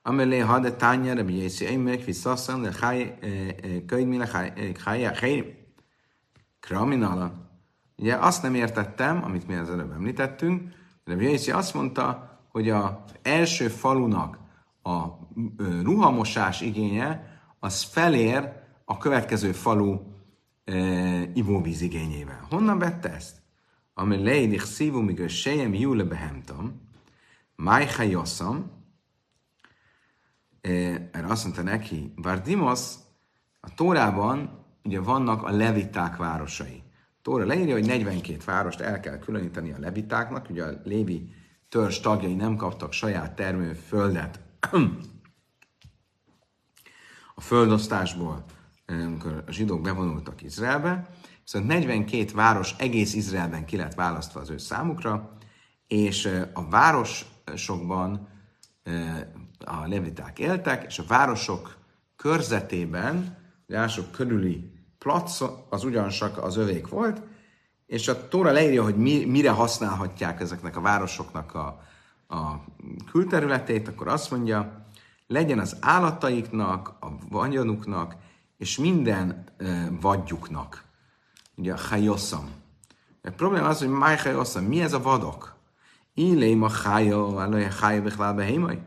Amelé 0.08 0.38
hade 0.38 0.72
tánya, 0.72 1.14
rabbi 1.14 1.34
Jézi, 1.36 1.64
én 1.64 1.80
meg 1.80 2.04
visszasszan, 2.04 2.62
de 2.62 2.72
háj, 2.80 3.18
könyv 3.86 4.08
mi 4.08 4.16
le 4.16 4.28
háj, 4.32 4.72
háj, 4.84 5.66
kraminala. 6.60 7.32
Ugye 7.96 8.16
azt 8.16 8.42
nem 8.42 8.54
értettem, 8.54 9.24
amit 9.24 9.46
mi 9.46 9.54
az 9.54 9.70
előbb 9.70 9.92
említettünk, 9.92 10.72
de 11.04 11.14
Jézi 11.14 11.50
azt 11.50 11.74
mondta, 11.74 12.38
hogy 12.48 12.70
az 12.70 12.90
első 13.22 13.68
falunak 13.68 14.38
a 14.82 15.04
ruhamosás 15.82 16.60
igénye, 16.60 17.40
az 17.58 17.82
felér 17.82 18.52
a 18.84 18.96
következő 18.96 19.52
falu 19.52 20.00
e, 20.64 20.74
ivóvíz 21.34 21.80
igényével. 21.80 22.46
Honnan 22.50 22.78
vette 22.78 23.14
ezt? 23.14 23.42
Ami 23.94 24.22
leidik 24.22 24.60
szívú, 24.60 25.00
míg 25.00 25.28
sejem 25.28 25.74
júle 25.74 26.04
behemtam, 26.04 26.80
Májha 27.56 28.02
Yossam, 28.02 28.77
erre 30.60 31.26
azt 31.26 31.44
mondta 31.44 31.62
neki, 31.62 32.12
Vardimos, 32.16 32.94
a 33.60 33.74
Tórában 33.74 34.66
ugye 34.84 35.00
vannak 35.00 35.42
a 35.42 35.50
leviták 35.50 36.16
városai. 36.16 36.82
A 36.92 37.20
Tóra 37.22 37.44
leírja, 37.44 37.74
hogy 37.74 37.86
42 37.86 38.38
várost 38.44 38.80
el 38.80 39.00
kell 39.00 39.18
különíteni 39.18 39.72
a 39.72 39.78
levitáknak, 39.78 40.50
ugye 40.50 40.64
a 40.64 40.80
lévi 40.84 41.34
törzs 41.68 42.00
tagjai 42.00 42.34
nem 42.34 42.56
kaptak 42.56 42.92
saját 42.92 43.34
termő 43.36 43.72
földet 43.72 44.40
a 47.34 47.40
földosztásból, 47.40 48.44
amikor 48.86 49.44
a 49.46 49.52
zsidók 49.52 49.80
bevonultak 49.80 50.42
Izraelbe, 50.42 51.08
viszont 51.42 51.66
42 51.66 52.34
város 52.34 52.74
egész 52.78 53.14
Izraelben 53.14 53.64
ki 53.64 53.76
lett 53.76 53.94
választva 53.94 54.40
az 54.40 54.50
ő 54.50 54.56
számukra, 54.56 55.36
és 55.86 56.28
a 56.52 56.68
város 56.68 57.24
sokban 57.54 58.28
a 59.64 59.86
leviták 59.86 60.38
éltek, 60.38 60.84
és 60.84 60.98
a 60.98 61.04
városok 61.08 61.76
körzetében, 62.16 63.36
a 63.68 63.72
városok 63.72 64.10
körüli 64.10 64.72
plac 64.98 65.40
az 65.68 65.84
ugyancsak 65.84 66.38
az 66.38 66.56
övék 66.56 66.88
volt, 66.88 67.22
és 67.86 68.08
a 68.08 68.28
Tóra 68.28 68.50
leírja, 68.50 68.82
hogy 68.82 68.96
mi, 68.96 69.24
mire 69.24 69.50
használhatják 69.50 70.40
ezeknek 70.40 70.76
a 70.76 70.80
városoknak 70.80 71.54
a, 71.54 71.82
a 72.28 72.64
külterületét, 73.10 73.88
akkor 73.88 74.08
azt 74.08 74.30
mondja, 74.30 74.86
legyen 75.26 75.58
az 75.58 75.76
állataiknak, 75.80 76.96
a 77.00 77.06
vagyonuknak, 77.28 78.16
és 78.56 78.78
minden 78.78 79.44
uh, 79.60 80.00
vadjuknak. 80.00 80.84
Ugye 81.56 81.72
a 81.72 81.78
hajoszam. 81.88 82.50
A 83.22 83.30
probléma 83.30 83.66
az, 83.66 83.78
hogy 83.78 83.88
máj 83.88 84.16
hajoszam, 84.16 84.64
mi 84.64 84.80
ez 84.80 84.92
a 84.92 85.02
vadok? 85.02 85.56
Illé 86.14 86.54
ma 86.54 86.70
hája, 86.70 87.42
elője 87.42 87.72
hája 87.80 88.02
bechlálbe 88.02 88.44
hémai. 88.44 88.78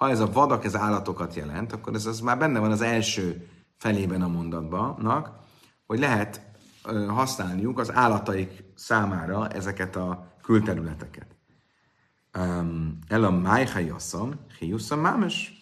Ha 0.00 0.08
ez 0.08 0.20
a 0.20 0.32
vadak, 0.32 0.64
ez 0.64 0.76
állatokat 0.76 1.34
jelent, 1.34 1.72
akkor 1.72 1.94
ez 1.94 2.06
az 2.06 2.20
már 2.20 2.38
benne 2.38 2.58
van 2.58 2.70
az 2.70 2.80
első 2.80 3.48
felében 3.76 4.22
a 4.22 4.28
mondatban, 4.28 5.40
hogy 5.86 5.98
lehet 5.98 6.40
használniuk 7.08 7.78
az 7.78 7.92
állataik 7.92 8.64
számára 8.74 9.48
ezeket 9.48 9.96
a 9.96 10.32
külterületeket. 10.42 11.26
El 13.08 13.24
a 13.24 13.30
májhajasszam, 13.30 14.34
hiusszam 14.58 15.00
mámes. 15.00 15.52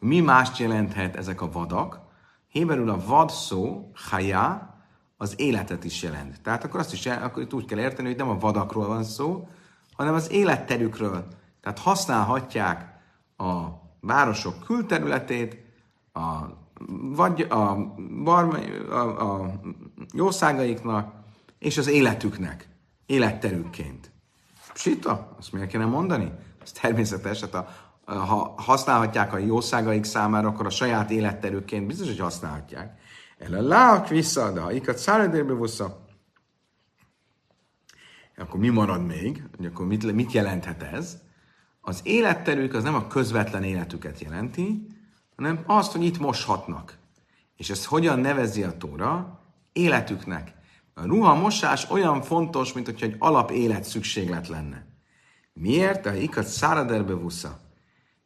Mi 0.00 0.20
mást 0.20 0.58
jelenthet 0.58 1.16
ezek 1.16 1.40
a 1.40 1.50
vadak? 1.50 2.00
Héberül 2.48 2.90
a 2.90 3.04
vad 3.06 3.30
szó, 3.30 3.90
haja, 3.94 4.74
az 5.16 5.40
életet 5.40 5.84
is 5.84 6.02
jelent. 6.02 6.40
Tehát 6.40 6.64
akkor 6.64 6.80
azt 6.80 6.92
is 6.92 7.06
akkor 7.06 7.42
itt 7.42 7.54
úgy 7.54 7.64
kell 7.64 7.78
érteni, 7.78 8.08
hogy 8.08 8.16
nem 8.16 8.28
a 8.28 8.38
vadakról 8.38 8.86
van 8.86 9.04
szó, 9.04 9.48
hanem 9.96 10.14
az 10.14 10.30
életterükről. 10.30 11.40
Tehát 11.62 11.78
használhatják 11.78 12.98
a 13.36 13.66
városok 14.00 14.64
külterületét, 14.64 15.56
a, 16.12 16.28
vagy 17.00 17.40
a, 17.40 17.76
barma, 18.24 18.58
a, 18.90 19.40
a 19.42 19.60
jószágaiknak, 20.12 21.14
és 21.58 21.78
az 21.78 21.86
életüknek, 21.88 22.68
életterükként. 23.06 24.10
Sita, 24.74 25.34
azt 25.38 25.52
miért 25.52 25.68
kéne 25.68 25.84
mondani? 25.84 26.32
Ez 26.62 26.72
természetes, 26.72 27.40
hát 27.40 27.54
a, 27.54 27.68
ha 28.04 28.54
használhatják 28.56 29.32
a 29.32 29.38
jószágaik 29.38 30.04
számára, 30.04 30.48
akkor 30.48 30.66
a 30.66 30.70
saját 30.70 31.10
életterükként 31.10 31.86
biztos, 31.86 32.06
hogy 32.06 32.18
használhatják. 32.18 33.00
El 33.38 33.54
a 33.54 33.60
lák 33.60 34.08
vissza, 34.08 34.52
de 34.52 34.60
ha 34.60 34.72
ikat 34.72 34.98
száradérbe 34.98 35.54
vissza, 35.54 36.06
akkor 38.36 38.60
mi 38.60 38.68
marad 38.68 39.06
még? 39.06 39.44
Akkor 39.64 39.86
mit, 39.86 40.12
mit 40.12 40.32
jelenthet 40.32 40.82
ez? 40.82 41.18
Az 41.84 42.00
életterük 42.02 42.74
az 42.74 42.82
nem 42.82 42.94
a 42.94 43.06
közvetlen 43.06 43.62
életüket 43.62 44.20
jelenti, 44.20 44.86
hanem 45.36 45.62
azt, 45.66 45.92
hogy 45.92 46.04
itt 46.04 46.18
moshatnak. 46.18 46.98
És 47.56 47.70
ezt 47.70 47.84
hogyan 47.84 48.18
nevezi 48.18 48.62
a 48.62 48.76
Tóra? 48.76 49.40
Életüknek. 49.72 50.54
A 50.94 51.06
ruha 51.06 51.34
mosás 51.34 51.90
olyan 51.90 52.22
fontos, 52.22 52.72
mint 52.72 52.86
hogyha 52.86 53.06
egy 53.06 53.16
alap 53.18 53.50
élet 53.50 53.84
szükséglet 53.84 54.48
lenne. 54.48 54.86
Miért? 55.52 56.06
A 56.06 56.14
ikat 56.14 56.46
száraderbe 56.46 57.14
vusza. 57.14 57.60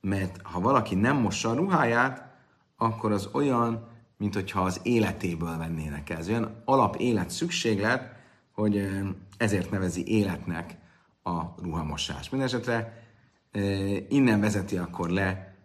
Mert 0.00 0.40
ha 0.42 0.60
valaki 0.60 0.94
nem 0.94 1.16
mossa 1.16 1.50
a 1.50 1.54
ruháját, 1.54 2.24
akkor 2.76 3.12
az 3.12 3.28
olyan, 3.32 3.88
mint 4.16 4.34
hogyha 4.34 4.60
az 4.60 4.80
életéből 4.82 5.56
vennének 5.56 6.10
el. 6.10 6.18
Ez 6.18 6.28
olyan 6.28 6.62
alap 6.64 6.96
élet 6.96 7.30
szükséglet, 7.30 8.14
hogy 8.52 8.88
ezért 9.36 9.70
nevezi 9.70 10.06
életnek 10.06 10.76
a 11.22 11.40
ruhamosás. 11.62 12.30
Mindenesetre 12.30 13.05
innen 14.08 14.40
vezeti 14.40 14.76
akkor 14.76 15.10
le 15.10 15.56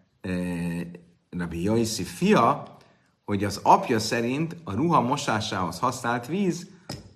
Rabbi 1.30 1.64
Jaiszi 1.64 2.04
fia, 2.04 2.78
hogy 3.26 3.44
az 3.44 3.60
apja 3.64 4.00
szerint 4.00 4.56
a 4.64 4.74
ruha 4.74 5.02
mosásához 5.02 5.80
használt 5.80 6.28
víz 6.28 6.68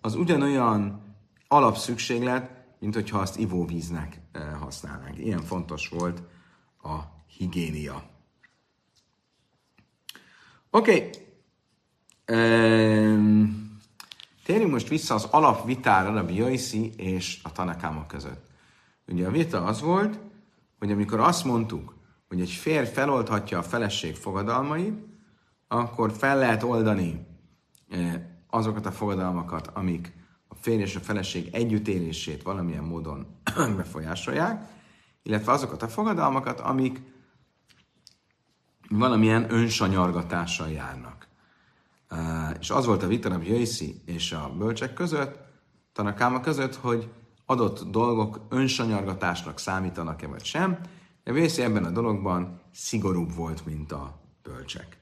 az 0.01 0.15
ugyanolyan 0.15 1.03
alapszükséglet, 1.47 2.49
mint 2.79 2.93
hogyha 2.93 3.19
azt 3.19 3.37
ivóvíznek 3.37 4.19
használnánk. 4.59 5.17
Ilyen 5.17 5.41
fontos 5.41 5.87
volt 5.87 6.21
a 6.83 6.99
higiénia. 7.37 8.03
Oké. 10.69 10.95
Okay. 10.95 11.09
Térjünk 14.45 14.71
most 14.71 14.87
vissza 14.87 15.13
az 15.13 15.27
alapvitára 15.31 16.19
a 16.19 16.29
Jaiszi 16.29 16.93
és 16.97 17.39
a 17.43 17.51
Tanakáma 17.51 18.05
között. 18.05 18.45
Ugye 19.07 19.27
a 19.27 19.31
vita 19.31 19.63
az 19.63 19.81
volt, 19.81 20.19
hogy 20.79 20.91
amikor 20.91 21.19
azt 21.19 21.43
mondtuk, 21.43 21.95
hogy 22.27 22.41
egy 22.41 22.49
férj 22.51 22.87
feloldhatja 22.87 23.57
a 23.57 23.63
feleség 23.63 24.15
fogadalmait, 24.15 25.05
akkor 25.67 26.11
fel 26.11 26.37
lehet 26.37 26.63
oldani 26.63 27.27
azokat 28.49 28.85
a 28.85 28.91
fogadalmakat, 28.91 29.67
amik 29.67 30.13
a 30.47 30.55
férj 30.55 30.81
és 30.81 30.95
a 30.95 30.99
feleség 30.99 31.49
együttélését 31.53 32.43
valamilyen 32.43 32.83
módon 32.83 33.25
befolyásolják, 33.77 34.63
illetve 35.23 35.51
azokat 35.51 35.81
a 35.81 35.87
fogadalmakat, 35.87 36.59
amik 36.59 37.01
valamilyen 38.89 39.53
önsanyargatással 39.53 40.69
járnak. 40.69 41.27
És 42.59 42.69
az 42.69 42.85
volt 42.85 43.03
a 43.03 43.07
vita 43.07 43.29
a 43.29 43.41
Jöjszi 43.43 44.01
és 44.05 44.31
a 44.31 44.53
bölcsek 44.57 44.93
között, 44.93 45.37
tanakáma 45.93 46.39
között, 46.39 46.75
hogy 46.75 47.09
adott 47.45 47.83
dolgok 47.83 48.45
önsanyargatásnak 48.49 49.59
számítanak-e 49.59 50.27
vagy 50.27 50.43
sem, 50.43 50.79
de 51.23 51.31
Jöjszi 51.31 51.61
ebben 51.61 51.83
a 51.83 51.89
dologban 51.89 52.61
szigorúbb 52.73 53.35
volt, 53.35 53.65
mint 53.65 53.91
a 53.91 54.19
bölcsek. 54.43 54.97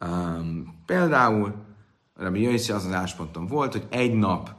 Um, 0.00 0.82
például 0.86 1.54
Rabbi 2.14 2.40
Jöjszi 2.40 2.72
az 2.72 2.84
az 2.84 2.92
ásponton 2.92 3.46
volt, 3.46 3.72
hogy 3.72 3.86
egy 3.90 4.14
nap 4.14 4.50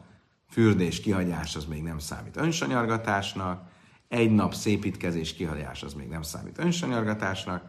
fürdés 0.49 0.99
kihagyás 0.99 1.55
az 1.55 1.65
még 1.65 1.83
nem 1.83 1.99
számít 1.99 2.37
önsanyargatásnak, 2.37 3.69
egy 4.07 4.31
nap 4.31 4.53
szépítkezés 4.53 5.33
kihagyás 5.33 5.83
az 5.83 5.93
még 5.93 6.07
nem 6.07 6.21
számít 6.21 6.57
önsanyargatásnak. 6.57 7.63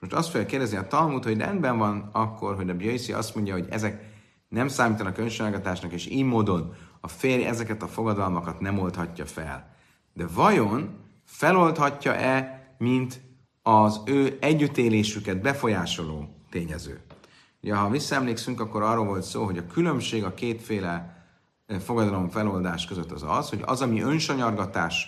Most 0.00 0.12
azt 0.12 0.30
fogja 0.30 0.46
kérdezni 0.46 0.76
a 0.76 0.86
Talmud, 0.86 1.24
hogy 1.24 1.38
rendben 1.38 1.78
van 1.78 2.08
akkor, 2.12 2.56
hogy 2.56 2.66
Rabbi 2.66 2.84
Jöjszi 2.84 3.12
azt 3.12 3.34
mondja, 3.34 3.52
hogy 3.52 3.66
ezek 3.70 4.17
nem 4.48 4.68
számítanak 4.68 5.18
önsanyargatásnak, 5.18 5.92
és 5.92 6.06
így 6.06 6.24
módon 6.24 6.74
a 7.00 7.08
férj 7.08 7.44
ezeket 7.44 7.82
a 7.82 7.86
fogadalmakat 7.86 8.60
nem 8.60 8.78
oldhatja 8.78 9.26
fel. 9.26 9.74
De 10.12 10.26
vajon 10.26 10.96
feloldhatja-e, 11.24 12.66
mint 12.78 13.20
az 13.62 14.00
ő 14.04 14.38
együttélésüket 14.40 15.40
befolyásoló 15.40 16.28
tényező? 16.50 17.00
Ja, 17.60 17.76
ha 17.76 17.90
visszaemlékszünk, 17.90 18.60
akkor 18.60 18.82
arról 18.82 19.04
volt 19.04 19.22
szó, 19.22 19.44
hogy 19.44 19.58
a 19.58 19.66
különbség 19.66 20.24
a 20.24 20.34
kétféle 20.34 21.24
fogadalom 21.80 22.28
feloldás 22.28 22.86
között 22.86 23.12
az 23.12 23.22
az, 23.26 23.48
hogy 23.48 23.62
az, 23.64 23.82
ami 23.82 24.00
önsanyargatás 24.00 25.06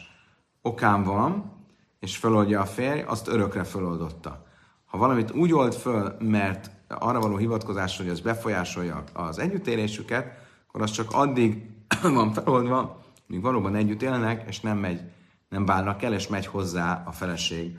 okán 0.62 1.02
van, 1.02 1.52
és 2.00 2.16
feloldja 2.16 2.60
a 2.60 2.66
férj, 2.66 3.00
azt 3.00 3.28
örökre 3.28 3.64
feloldotta. 3.64 4.46
Ha 4.84 4.98
valamit 4.98 5.30
úgy 5.30 5.52
old 5.52 5.74
föl, 5.74 6.16
mert 6.18 6.70
arra 6.98 7.20
való 7.20 7.36
hivatkozás, 7.36 7.96
hogy 7.96 8.08
az 8.08 8.20
befolyásolja 8.20 9.04
az 9.12 9.38
együttélésüket, 9.38 10.48
akkor 10.68 10.82
az 10.82 10.90
csak 10.90 11.12
addig 11.12 11.66
van 12.02 12.32
feloldva, 12.32 13.04
míg 13.26 13.40
valóban 13.40 13.74
együtt 13.74 14.02
élnek, 14.02 14.48
és 14.48 14.60
nem 14.60 14.78
megy, 14.78 15.00
nem 15.48 15.64
válnak 15.64 16.02
el, 16.02 16.12
és 16.12 16.28
megy 16.28 16.46
hozzá 16.46 17.02
a 17.06 17.12
feleség 17.12 17.74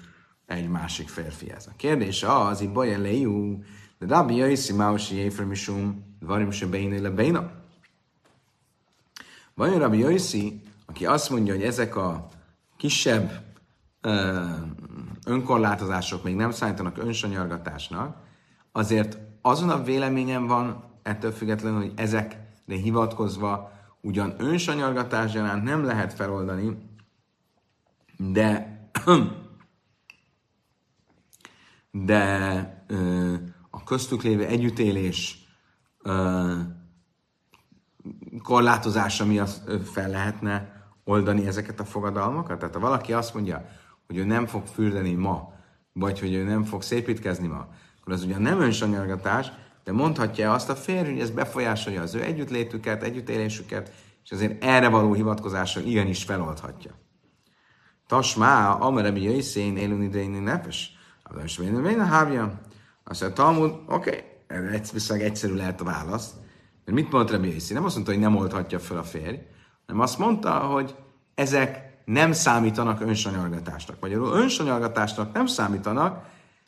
egy 0.46 0.70
másik 0.70 1.10
férfihez. 1.10 1.68
A 1.68 1.76
kérdése 1.76 2.38
az, 2.38 2.62
itt 2.62 2.72
baj 2.72 2.90
de 4.00 4.08
Rabbi 4.08 4.36
Jaiszi 4.36 4.74
Mausi 4.74 5.16
Jéfra 5.16 5.46
Misum, 5.46 6.04
Varim 6.20 6.52
se 6.52 6.68
Beina 6.68 7.02
le 7.02 7.10
Beina. 7.10 7.52
Vajon 9.54 9.80
Rabbi 9.80 9.98
Jaiszi, 9.98 10.62
aki 10.86 11.06
azt 11.06 11.30
mondja, 11.30 11.54
hogy 11.54 11.64
ezek 11.64 11.96
a 11.96 12.28
kisebb 12.78 13.32
ö, 14.02 14.44
önkorlátozások 15.26 16.24
még 16.24 16.36
nem 16.36 16.52
számítanak 16.52 16.98
önsanyargatásnak, 16.98 18.18
azért 18.72 19.18
azon 19.42 19.70
a 19.70 19.84
véleményem 19.84 20.48
van, 20.48 20.84
ettől 21.04 21.32
függetlenül, 21.32 21.80
hogy 21.80 21.94
ezekre 21.96 22.50
hivatkozva 22.66 23.72
ugyan 24.02 24.36
önsanyargatás 24.38 25.32
gyanánt 25.32 25.64
nem 25.64 25.84
lehet 25.84 26.14
feloldani, 26.14 26.90
de 28.18 28.70
de 31.92 32.86
ö, 32.88 33.34
a 33.70 33.84
köztük 33.84 34.22
lévő 34.22 34.46
együttélés 34.46 35.48
ö, 36.02 36.54
korlátozása 38.44 39.26
miatt 39.26 39.72
fel 39.84 40.10
lehetne 40.10 40.86
oldani 41.04 41.48
ezeket 41.48 41.80
a 41.80 41.86
fogadalmakat? 41.86 42.60
Tehát 42.60 42.74
ha 42.74 42.80
valaki 42.80 43.14
azt 43.14 43.34
mondja, 43.34 43.66
hogy 44.08 44.18
ő 44.18 44.24
nem 44.24 44.46
fog 44.46 44.66
fürdeni 44.66 45.14
ma, 45.14 45.54
vagy 45.94 46.20
hogy 46.20 46.34
ő 46.34 46.44
nem 46.44 46.64
fog 46.64 46.82
szépítkezni 46.82 47.48
ma, 47.48 47.68
akkor 48.02 48.14
az 48.14 48.24
ugyan 48.24 48.42
nem 48.42 48.62
önsanyargatás, 48.62 49.52
de 49.84 49.92
mondhatja 49.92 50.54
azt 50.54 50.70
a 50.70 50.76
férj, 50.76 51.10
hogy 51.10 51.20
ez 51.20 51.30
befolyásolja 51.30 52.02
az 52.02 52.16
ő 52.16 52.24
együttlétüket, 52.24 53.04
együttélésüket, 53.04 53.92
és 54.24 54.32
azért 54.32 54.64
erre 54.64 54.88
való 54.88 55.14
hivatkozással 55.14 55.84
igenis 55.84 56.24
feloldhatja. 56.24 56.92
Tasmá, 58.08 58.70
ameremi 58.72 59.22
jöjszén 59.22 59.78
élőn 59.78 60.02
idején 60.02 60.32
nefes, 60.32 60.92
az 61.24 61.44
is 61.44 61.58
én 61.58 62.00
a 62.00 62.06
hávja. 62.06 62.60
Azt 63.04 63.22
mondja, 63.22 63.44
Talmud, 63.44 63.74
oké, 63.88 64.24
okay, 64.50 64.80
viszonylag 64.94 65.26
egyszerű 65.26 65.54
lehet 65.54 65.82
a 65.82 65.84
válasz. 65.84 66.34
Mert 66.86 66.98
mit 66.98 67.12
mondta 67.12 67.34
Rabbi 67.34 67.54
Yossi? 67.54 67.74
Nem 67.74 67.86
azt 67.86 67.94
mondta, 67.96 68.12
hogy 68.12 68.22
nem 68.22 68.36
oldhatja 68.36 68.80
fel 68.80 68.98
a 68.98 69.04
férj, 69.04 69.40
hanem 69.86 70.02
azt 70.02 70.18
mondta, 70.18 70.52
hogy 70.60 70.96
ezek 71.36 71.92
nem 72.06 72.32
számítanak 72.32 73.02
önsanyargatásnak. 73.02 74.00
Magyarul 74.00 74.34
önsanyargatásnak 74.34 75.34
nem 75.34 75.46
számítanak, 75.46 76.26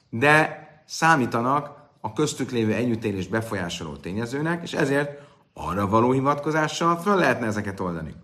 de 0.09 0.62
számítanak 0.93 1.69
a 2.01 2.13
köztük 2.13 2.51
lévő 2.51 2.73
együttélés 2.73 3.27
befolyásoló 3.27 3.95
tényezőnek, 3.95 4.63
és 4.63 4.73
ezért 4.73 5.21
arra 5.53 5.87
való 5.87 6.11
hivatkozással 6.11 6.97
föl 6.97 7.15
lehetne 7.15 7.45
ezeket 7.45 7.79
oldani. 7.79 8.15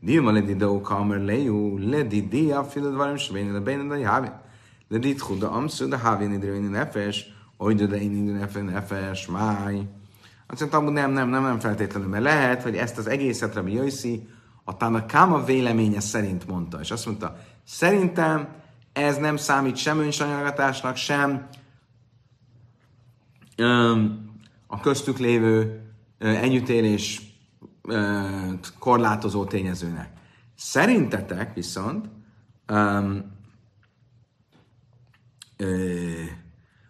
Dilma 0.00 0.30
ledi 0.30 0.54
do 0.54 0.80
kamer 0.80 1.18
leju, 1.18 1.78
ledi 1.78 2.28
dia 2.28 2.64
filad 2.64 2.94
varim 2.94 3.16
svén, 3.16 3.52
le 3.52 3.58
benen 3.58 3.90
a 3.90 3.94
javi. 3.94 4.28
Ledi 4.88 5.14
tchuda 5.14 5.50
amszú, 5.50 5.88
de 5.88 5.96
havin 5.96 6.32
idrőni 6.32 6.66
nefes, 6.66 7.26
olyda 7.58 7.86
de 7.86 8.00
én 8.00 8.16
idő 8.16 8.62
nefes, 8.62 9.26
máj. 9.26 9.88
Azt 10.46 10.70
nem, 10.70 10.90
nem, 10.90 11.28
nem, 11.28 11.42
nem 11.42 11.58
feltétlenül, 11.58 12.08
mert 12.08 12.22
lehet, 12.22 12.62
hogy 12.62 12.76
ezt 12.76 12.98
az 12.98 13.06
egészet 13.06 13.54
Rabbi 13.54 13.72
Jöjszi 13.72 14.28
a 14.64 14.76
Tanakáma 14.76 15.44
véleménye 15.44 16.00
szerint 16.00 16.48
mondta, 16.48 16.80
és 16.80 16.90
azt 16.90 17.06
mondta, 17.06 17.36
szerintem 17.64 18.48
ez 18.92 19.16
nem 19.16 19.36
számít 19.36 19.76
sem 19.76 19.98
önsanyargatásnak, 19.98 20.96
sem 20.96 21.48
a 24.66 24.80
köztük 24.80 25.18
lévő 25.18 25.82
ö, 27.82 28.52
korlátozó 28.78 29.44
tényezőnek. 29.44 30.12
Szerintetek 30.54 31.54
viszont, 31.54 32.08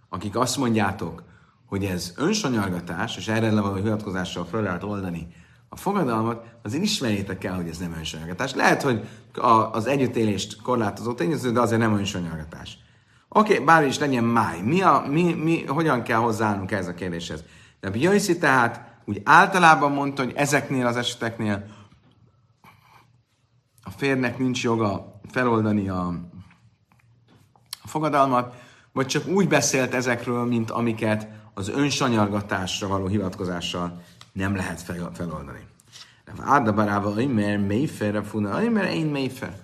akik 0.08 0.36
azt 0.36 0.56
mondjátok, 0.56 1.22
hogy 1.66 1.84
ez 1.84 2.12
önsanyargatás, 2.16 3.16
és 3.16 3.28
erre 3.28 3.60
való 3.60 3.74
hivatkozással 3.74 4.44
fel 4.44 4.62
lehet 4.62 4.82
oldani 4.82 5.26
a 5.68 5.76
fogadalmat, 5.76 6.44
azért 6.62 6.82
ismerjétek 6.82 7.44
el, 7.44 7.54
hogy 7.54 7.68
ez 7.68 7.78
nem 7.78 7.92
önsanyargatás. 7.92 8.54
Lehet, 8.54 8.82
hogy 8.82 9.08
az 9.72 9.86
együttélést 9.86 10.62
korlátozó 10.62 11.14
tényező, 11.14 11.52
de 11.52 11.60
azért 11.60 11.80
nem 11.80 11.96
önsanyargatás. 11.96 12.78
Oké, 13.34 13.52
okay, 13.52 13.64
bár 13.64 13.84
is 13.84 13.98
legyen 13.98 14.24
máj. 14.24 14.60
Mi, 14.60 14.82
a, 14.82 15.04
mi, 15.08 15.34
mi, 15.34 15.64
hogyan 15.66 16.02
kell 16.02 16.18
hozzáállnunk 16.18 16.70
ez 16.70 16.88
a 16.88 16.94
kérdéshez? 16.94 17.44
De 17.80 17.90
Jöjszi 17.94 18.38
tehát 18.38 19.00
úgy 19.04 19.20
általában 19.24 19.92
mondta, 19.92 20.24
hogy 20.24 20.32
ezeknél 20.36 20.86
az 20.86 20.96
eseteknél 20.96 21.64
a 23.82 23.90
férnek 23.90 24.38
nincs 24.38 24.62
joga 24.62 25.20
feloldani 25.30 25.88
a, 25.88 26.06
a 27.82 27.88
fogadalmat, 27.88 28.54
vagy 28.92 29.06
csak 29.06 29.26
úgy 29.26 29.48
beszélt 29.48 29.94
ezekről, 29.94 30.44
mint 30.44 30.70
amiket 30.70 31.28
az 31.54 31.68
önsanyargatásra 31.68 32.88
való 32.88 33.06
hivatkozással 33.06 34.02
nem 34.32 34.56
lehet 34.56 34.80
feloldani. 35.12 35.66
Áda 36.40 36.72
barába, 36.72 37.14
mert 37.14 37.66
mélyfer, 37.66 38.24
funa, 38.24 38.70
mert 38.70 38.92
én 38.92 39.06
mélyfer. 39.06 39.56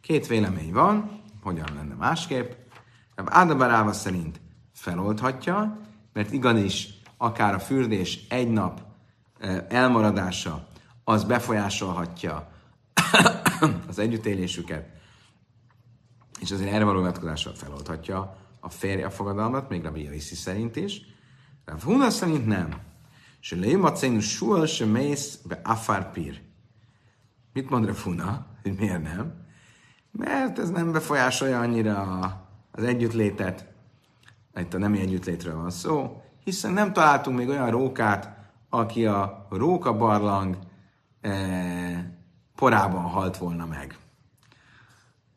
Két 0.00 0.26
vélemény 0.26 0.72
van, 0.72 1.20
hogyan 1.42 1.68
lenne 1.74 1.94
másképp. 1.94 2.59
Áda 3.26 3.56
barába 3.56 3.92
szerint 3.92 4.40
feloldhatja, 4.72 5.78
mert 6.12 6.32
igenis, 6.32 6.88
akár 7.16 7.54
a 7.54 7.58
fürdés 7.58 8.26
egy 8.28 8.50
nap 8.50 8.80
elmaradása, 9.68 10.68
az 11.04 11.24
befolyásolhatja 11.24 12.50
az 13.88 13.98
együttélésüket, 13.98 14.88
és 16.40 16.50
azért 16.50 16.72
erre 16.72 16.84
való 16.84 16.98
vonatkozással 16.98 17.54
feloldhatja 17.54 18.36
a 18.60 18.68
férje 18.68 19.06
a 19.06 19.10
fogadalmat, 19.10 19.68
még 19.68 19.86
a 19.86 19.96
Yossi 19.96 20.34
szerint 20.34 20.76
is. 20.76 21.02
De 21.64 21.72
a 21.72 21.80
Huna 21.84 22.10
szerint 22.10 22.46
nem. 22.46 22.80
Se 23.40 23.56
lémacénu 23.56 24.20
sual 24.20 24.66
se 24.66 24.84
mész 24.84 25.36
be 25.36 25.60
afár. 25.64 26.10
Mit 27.52 27.70
mond 27.70 27.88
a 27.88 27.94
Funa? 27.94 28.46
Hogy 28.62 28.74
miért 28.74 29.02
nem? 29.02 29.46
Mert 30.10 30.58
ez 30.58 30.70
nem 30.70 30.92
befolyásolja 30.92 31.60
annyira 31.60 32.49
az 32.80 32.86
együttlétet. 32.86 33.66
Itt 34.56 34.74
a 34.74 34.78
nemi 34.78 35.00
együttlétről 35.00 35.56
van 35.56 35.70
szó, 35.70 36.22
hiszen 36.44 36.72
nem 36.72 36.92
találtunk 36.92 37.36
még 37.36 37.48
olyan 37.48 37.70
rókát, 37.70 38.36
aki 38.68 39.06
a 39.06 39.46
róka 39.50 39.96
barlang 39.96 40.58
eh, 41.20 42.04
porában 42.54 43.02
halt 43.02 43.36
volna 43.36 43.66
meg. 43.66 43.98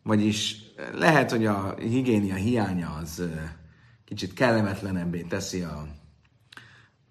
Vagyis 0.04 0.58
lehet, 0.94 1.32
hogy 1.32 1.46
a 1.46 1.76
higiénia 1.78 2.36
hiánya 2.36 2.90
az 3.02 3.20
eh, 3.20 3.30
kicsit 4.06 4.34
kellemetlenebbé 4.34 5.22
teszi 5.22 5.62
a 5.62 5.88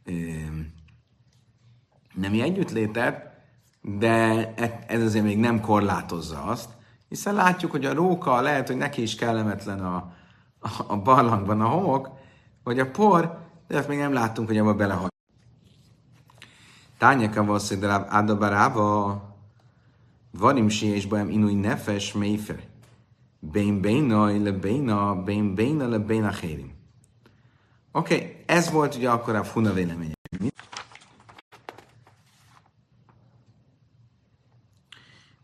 eh, 0.04 0.14
nemi 2.14 2.40
együttlétet, 2.40 3.30
de 3.80 4.52
e, 4.54 4.84
ez 4.86 5.02
azért 5.02 5.24
még 5.24 5.38
nem 5.38 5.60
korlátozza 5.60 6.42
azt, 6.42 6.70
hiszen 7.08 7.34
látjuk, 7.34 7.70
hogy 7.70 7.84
a 7.84 7.94
róka 7.94 8.40
lehet, 8.40 8.66
hogy 8.66 8.76
neki 8.76 9.02
is 9.02 9.14
kellemetlen 9.14 9.80
a, 9.80 10.12
a, 10.86 10.96
barlangban 10.96 11.60
a 11.60 11.66
homok, 11.66 12.10
vagy 12.62 12.78
a 12.78 12.90
por, 12.90 13.38
de 13.68 13.76
ezt 13.76 13.88
még 13.88 13.98
nem 13.98 14.12
láttunk, 14.12 14.48
hogy 14.48 14.58
abba 14.58 14.74
belehagy. 14.74 15.10
Tányeka 16.98 17.44
valószínűleg 17.44 18.06
ádabarába 18.08 19.22
varim 20.30 20.68
és 20.80 21.06
bohem 21.06 21.30
inúj 21.30 21.54
nefes 21.54 22.12
méfer. 22.12 22.62
Bén 23.38 23.80
béna 23.80 24.42
le 24.42 24.52
béna, 24.52 25.22
bén 25.22 25.54
béna 25.54 25.88
le 25.88 25.98
béna 25.98 26.30
hérim. 26.30 26.72
Oké, 27.92 28.14
okay, 28.14 28.42
ez 28.46 28.70
volt 28.70 28.94
ugye 28.94 29.10
akkor 29.10 29.34
a 29.34 29.44
funa 29.44 29.72
véleménye. 29.72 30.12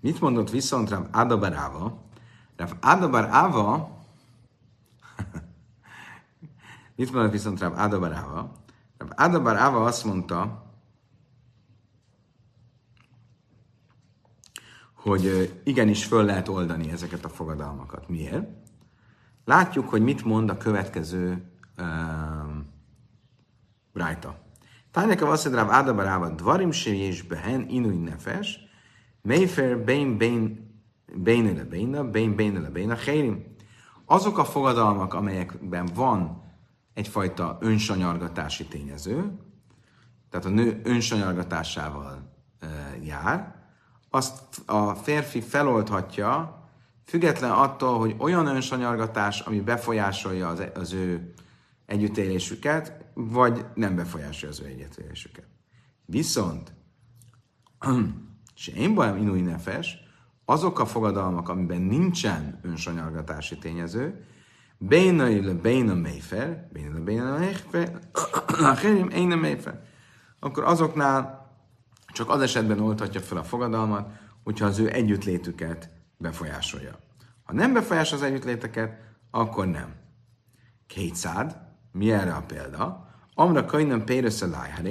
Mit 0.01 0.21
mondott 0.21 0.51
viszont 0.51 0.89
Rav 0.89 1.07
Adabar 1.13 1.53
Ava? 1.53 2.03
Rav 2.57 2.73
Adabar 2.81 3.29
Ava 3.33 3.98
Mit 6.99 7.13
mondott 7.13 7.33
viszont 7.33 7.63
Ava? 7.63 8.09
Rav 8.99 9.11
Adabar 9.17 9.57
Ava 9.57 9.85
azt 9.85 10.05
mondta, 10.05 10.65
hogy 14.95 15.53
igenis 15.65 16.05
föl 16.05 16.25
lehet 16.25 16.49
oldani 16.49 16.91
ezeket 16.91 17.25
a 17.25 17.29
fogadalmakat. 17.29 18.09
Miért? 18.09 18.49
Látjuk, 19.45 19.89
hogy 19.89 20.03
mit 20.03 20.25
mond 20.25 20.51
a 20.51 20.57
következő 20.57 21.51
uh, 21.79 21.87
rájta. 23.93 24.39
Tányeka 24.91 25.29
azt 25.29 25.45
mondja, 25.45 25.63
Ráv 25.63 25.81
Adabar 25.81 26.07
Ava, 26.07 26.29
dvarim 26.29 26.71
és 26.85 27.23
behen 27.23 27.69
inuj 27.69 27.97
nefes, 27.97 28.59
Mayfair 29.23 29.85
Bain 29.85 30.19
Bain 30.19 30.71
Bainele 31.23 31.65
Baina, 31.65 32.11
Bain 32.11 32.37
Bainele 32.37 32.71
Baina, 32.71 32.95
Hérim. 32.95 33.45
Azok 34.05 34.39
a 34.39 34.45
fogadalmak, 34.45 35.15
amelyekben 35.15 35.89
van 35.95 36.47
egyfajta 36.99 37.59
önsanyargatási 37.61 38.65
tényező, 38.65 39.39
tehát 40.31 40.47
a 40.47 40.49
nő 40.49 40.81
önsanyargatásával 40.85 42.33
jár, 43.03 43.55
azt 44.11 44.63
a 44.67 44.95
férfi 44.95 45.41
feloldhatja, 45.41 46.63
független 47.05 47.51
attól, 47.51 47.99
hogy 47.99 48.15
olyan 48.19 48.47
önsanyargatás, 48.47 49.41
ami 49.41 49.61
befolyásolja 49.61 50.49
az, 50.49 50.63
az 50.75 50.93
ő 50.93 51.33
együttélésüket, 51.87 53.05
vagy 53.15 53.65
nem 53.75 53.97
befolyásolja 53.97 54.55
az 54.55 54.61
ő 54.61 54.67
együttélésüket. 54.67 55.47
Viszont 56.05 56.73
és 58.57 58.67
én 58.67 58.95
bajom 58.95 59.17
inúi 59.17 59.41
nefes, 59.41 59.97
azok 60.45 60.79
a 60.79 60.87
fogadalmak, 60.87 61.49
amiben 61.49 61.83
nincsen 61.83 62.59
önsanyargatási 62.63 63.59
tényező, 63.59 64.25
Bénai 64.79 65.41
le 65.41 65.53
béna 65.55 65.95
méfer, 65.95 66.69
béna 66.73 66.93
le 66.95 67.01
béna 67.01 67.39
lacherim 68.59 69.09
én 69.09 69.27
nem 69.27 69.39
méfer. 69.39 69.81
Akkor 70.41 70.65
azoknál 70.65 71.47
csak 72.13 72.31
az 72.31 72.41
esetben 72.41 72.81
oldhatja 72.81 73.21
fel 73.21 73.39
a 73.39 73.43
fogadalmat, 73.45 74.11
hogyha 74.45 74.67
az 74.67 74.79
ő 74.79 74.93
együttlétüket 74.93 75.91
befolyásolja. 76.17 76.99
Ha 77.45 77.53
nem 77.53 77.73
befolyásol 77.73 78.19
az 78.19 78.25
együttléteket, 78.25 79.01
akkor 79.31 79.67
nem. 79.67 79.95
Kétszád, 80.87 81.57
mi 81.93 82.13
erre 82.13 82.35
a 82.35 82.43
példa? 82.43 83.09
Amra 83.35 83.65
kajnam 83.65 84.05
pérösze 84.05 84.47
lájha 84.47 84.83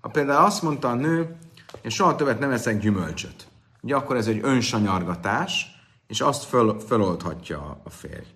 Ha 0.00 0.08
például 0.08 0.44
azt 0.44 0.62
mondta 0.62 0.88
a 0.88 0.94
nő, 0.94 1.36
én 1.82 1.90
soha 1.90 2.16
többet 2.16 2.38
nem 2.38 2.50
eszek 2.50 2.78
gyümölcsöt. 2.78 3.48
Ugye 3.82 3.96
akkor 3.96 4.16
ez 4.16 4.26
egy 4.26 4.40
önsanyargatás, 4.42 5.66
és 6.06 6.20
azt 6.20 6.44
föl, 6.44 6.80
föloldhatja 6.80 7.80
a 7.84 7.90
férj. 7.90 8.26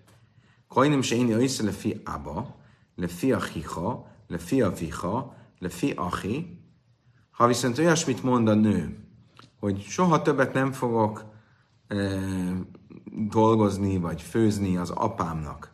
Kajnim 0.68 1.02
se 1.02 1.16
én 1.16 1.40
észre 1.40 1.64
le 1.64 1.70
fi 1.70 2.00
aba, 2.04 2.56
le 2.94 3.06
fi 3.06 3.32
achicha, 3.32 4.06
le 4.26 4.38
fi 4.38 4.62
avicha, 4.62 5.34
le 5.58 5.68
fi 5.68 5.92
achi. 5.96 6.58
Ha 7.30 7.46
viszont 7.46 7.78
olyasmit 7.78 8.22
mond 8.22 8.48
a 8.48 8.54
nő, 8.54 8.98
hogy 9.60 9.82
soha 9.82 10.22
többet 10.22 10.52
nem 10.52 10.72
fogok 10.72 11.24
e, 11.88 11.96
dolgozni, 13.28 13.98
vagy 13.98 14.22
főzni 14.22 14.76
az 14.76 14.90
apámnak, 14.90 15.72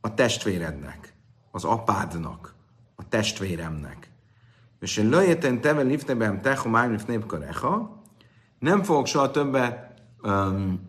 a 0.00 0.14
testvérednek, 0.14 1.14
az 1.50 1.64
apádnak, 1.64 2.54
a 2.94 3.08
testvéremnek, 3.08 4.10
és 4.80 4.96
én 4.96 5.08
löjjeten 5.08 5.60
teve 5.60 5.82
lifteben 5.82 6.42
techo 6.42 6.68
májm 6.68 6.90
lifnép 6.90 7.26
karecha, 7.26 8.02
nem 8.58 8.82
fogok 8.82 9.06
soha 9.06 9.30
többet 9.30 10.02
um, 10.22 10.80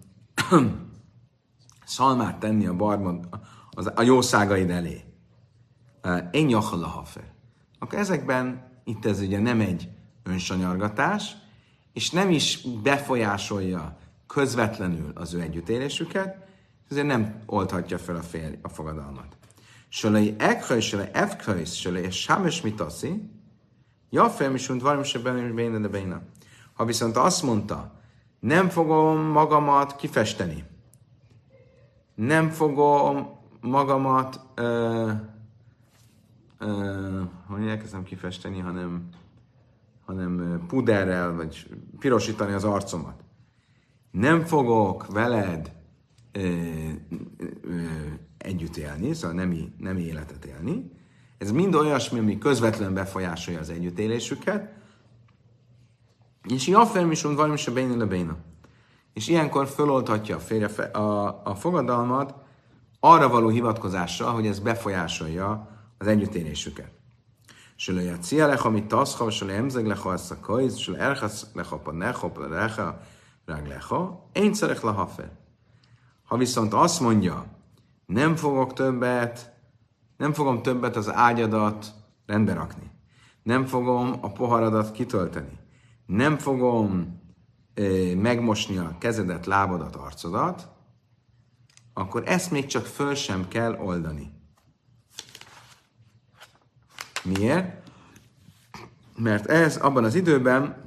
szalmát 1.86 2.40
tenni 2.40 2.66
a 2.66 2.76
barban, 2.76 3.28
az, 3.70 3.92
a 3.96 4.02
jószágaid 4.02 4.70
elé. 4.70 5.04
Én 6.32 6.50
jachal 6.50 6.84
a 6.84 6.88
hafer. 6.88 7.34
Akkor 7.80 8.00
ezekben 8.00 8.72
itt 8.84 9.06
ez 9.06 9.20
ugye 9.20 9.40
nem 9.40 9.60
egy 9.60 9.90
önsanyargatás, 10.24 11.36
és 11.94 12.10
nem 12.10 12.30
is 12.30 12.68
befolyásolja 12.84 13.98
közvetlenül 14.28 15.12
az 15.16 15.34
ő 15.34 15.42
együttélésüket, 15.42 16.48
ezért 16.90 17.08
nem 17.08 17.42
oldhatja 17.46 17.98
fel 17.98 18.16
a 18.16 18.22
fél 18.22 18.60
a 18.62 18.70
fogadalmat. 18.70 19.38
Sölei 19.90 20.36
ekhaj, 20.38 20.80
sölei 20.80 21.10
efkhaj, 21.12 21.66
sölei 21.66 22.12
sámes 22.12 22.62
mitaszi, 22.62 23.30
Jaffel 24.10 24.50
misund 24.50 24.82
varim 24.82 25.04
se 25.04 25.20
benne 25.20 25.80
de 25.80 25.88
béna. 25.88 26.22
Ha 26.74 26.86
viszont 26.86 27.18
azt 27.18 27.44
mondta, 27.44 28.00
nem 28.40 28.70
fogom 28.70 29.20
magamat 29.20 29.96
kifesteni, 29.96 30.64
nem 32.16 32.50
fogom 32.50 33.30
magamat, 33.62 34.40
ö, 34.56 35.12
ö, 36.60 37.22
hogy 37.48 37.68
elkezdem 37.68 38.04
kifesteni, 38.04 38.60
hanem, 38.60 39.10
hanem 40.06 40.64
puderrel, 40.68 41.34
vagy 41.34 41.70
pirosítani 42.00 42.54
az 42.54 42.64
arcomat. 42.64 43.24
Nem 44.12 44.42
fogok 44.42 45.08
veled 45.08 45.72
ö, 46.32 46.40
ö, 47.62 47.84
együtt 48.38 48.78
élni, 48.78 49.14
szóval 49.14 49.36
nem, 49.36 49.74
nem 49.78 49.98
életet 49.98 50.46
élni, 50.46 50.92
ez 51.38 51.52
mind 51.52 51.76
olyasmi, 51.76 52.20
ami 52.20 52.38
közvetlen 52.38 52.94
befolyásolja 52.94 53.60
az 53.60 53.70
együttélésüket, 53.70 54.74
és 56.48 56.68
jaffer 56.68 57.06
misum 57.06 57.36
valami 57.36 57.58
se 57.58 57.72
béna 57.72 58.08
béna. 58.08 58.38
És 59.16 59.28
ilyenkor 59.28 59.68
föloldhatja 59.68 60.36
a, 60.36 60.40
férje, 60.40 60.68
a, 60.84 61.42
a 61.44 61.56
fogadalmat 61.56 62.34
arra 63.00 63.30
való 63.30 63.50
hivatkozással, 63.50 64.34
hogy 64.34 64.48
ez 64.48 64.60
befolyásolja 64.60 65.70
az 65.98 66.08
együttélésüket. 66.08 66.92
Se 67.76 67.94
le 67.94 68.02
játszia 68.02 68.48
lecha, 68.48 68.68
amit 68.68 68.88
taszha, 68.88 69.30
se 69.30 69.46
le 69.46 69.54
emzeg 69.54 69.86
lecha, 69.86 70.14
ezt 70.14 70.32
a 70.32 70.40
kajz, 70.40 70.78
se 70.78 70.92
le 70.92 70.98
erchasz 70.98 71.46
lecha, 71.54 71.78
pa 71.78 71.92
necha, 71.92 72.30
pa 72.30 72.48
lecha, 72.48 73.00
rág 73.46 73.68
lecha, 73.68 74.30
én 74.34 74.54
szerek 74.54 74.82
lehafer. 74.82 75.32
Ha 76.24 76.38
viszont 76.38 76.74
azt 76.74 77.00
mondja, 77.00 77.46
nem 78.06 78.36
fogok 78.36 78.74
többet 78.74 79.56
nem 80.18 80.34
fogom 80.34 80.62
többet 80.62 80.96
az 80.96 81.14
ágyadat 81.14 81.94
rendbe 82.26 82.54
rakni. 82.54 82.92
Nem 83.44 83.66
fogom 83.66 84.16
a 84.22 84.32
poharadat 84.32 84.92
kitölteni. 84.92 85.60
Nem 86.06 86.38
fogom 86.38 87.22
megmosni 88.16 88.78
a 88.78 88.96
kezedet, 89.00 89.46
lábadat, 89.46 89.96
arcodat, 89.96 90.68
akkor 91.94 92.24
ezt 92.26 92.52
még 92.52 92.66
csak 92.66 92.86
föl 92.86 93.16
sem 93.16 93.48
kell 93.48 93.74
oldani. 93.74 94.32
Miért? 97.24 97.90
Mert 99.18 99.46
ez 99.46 99.78
abban 99.78 100.04
az 100.04 100.16
időben, 100.16 100.84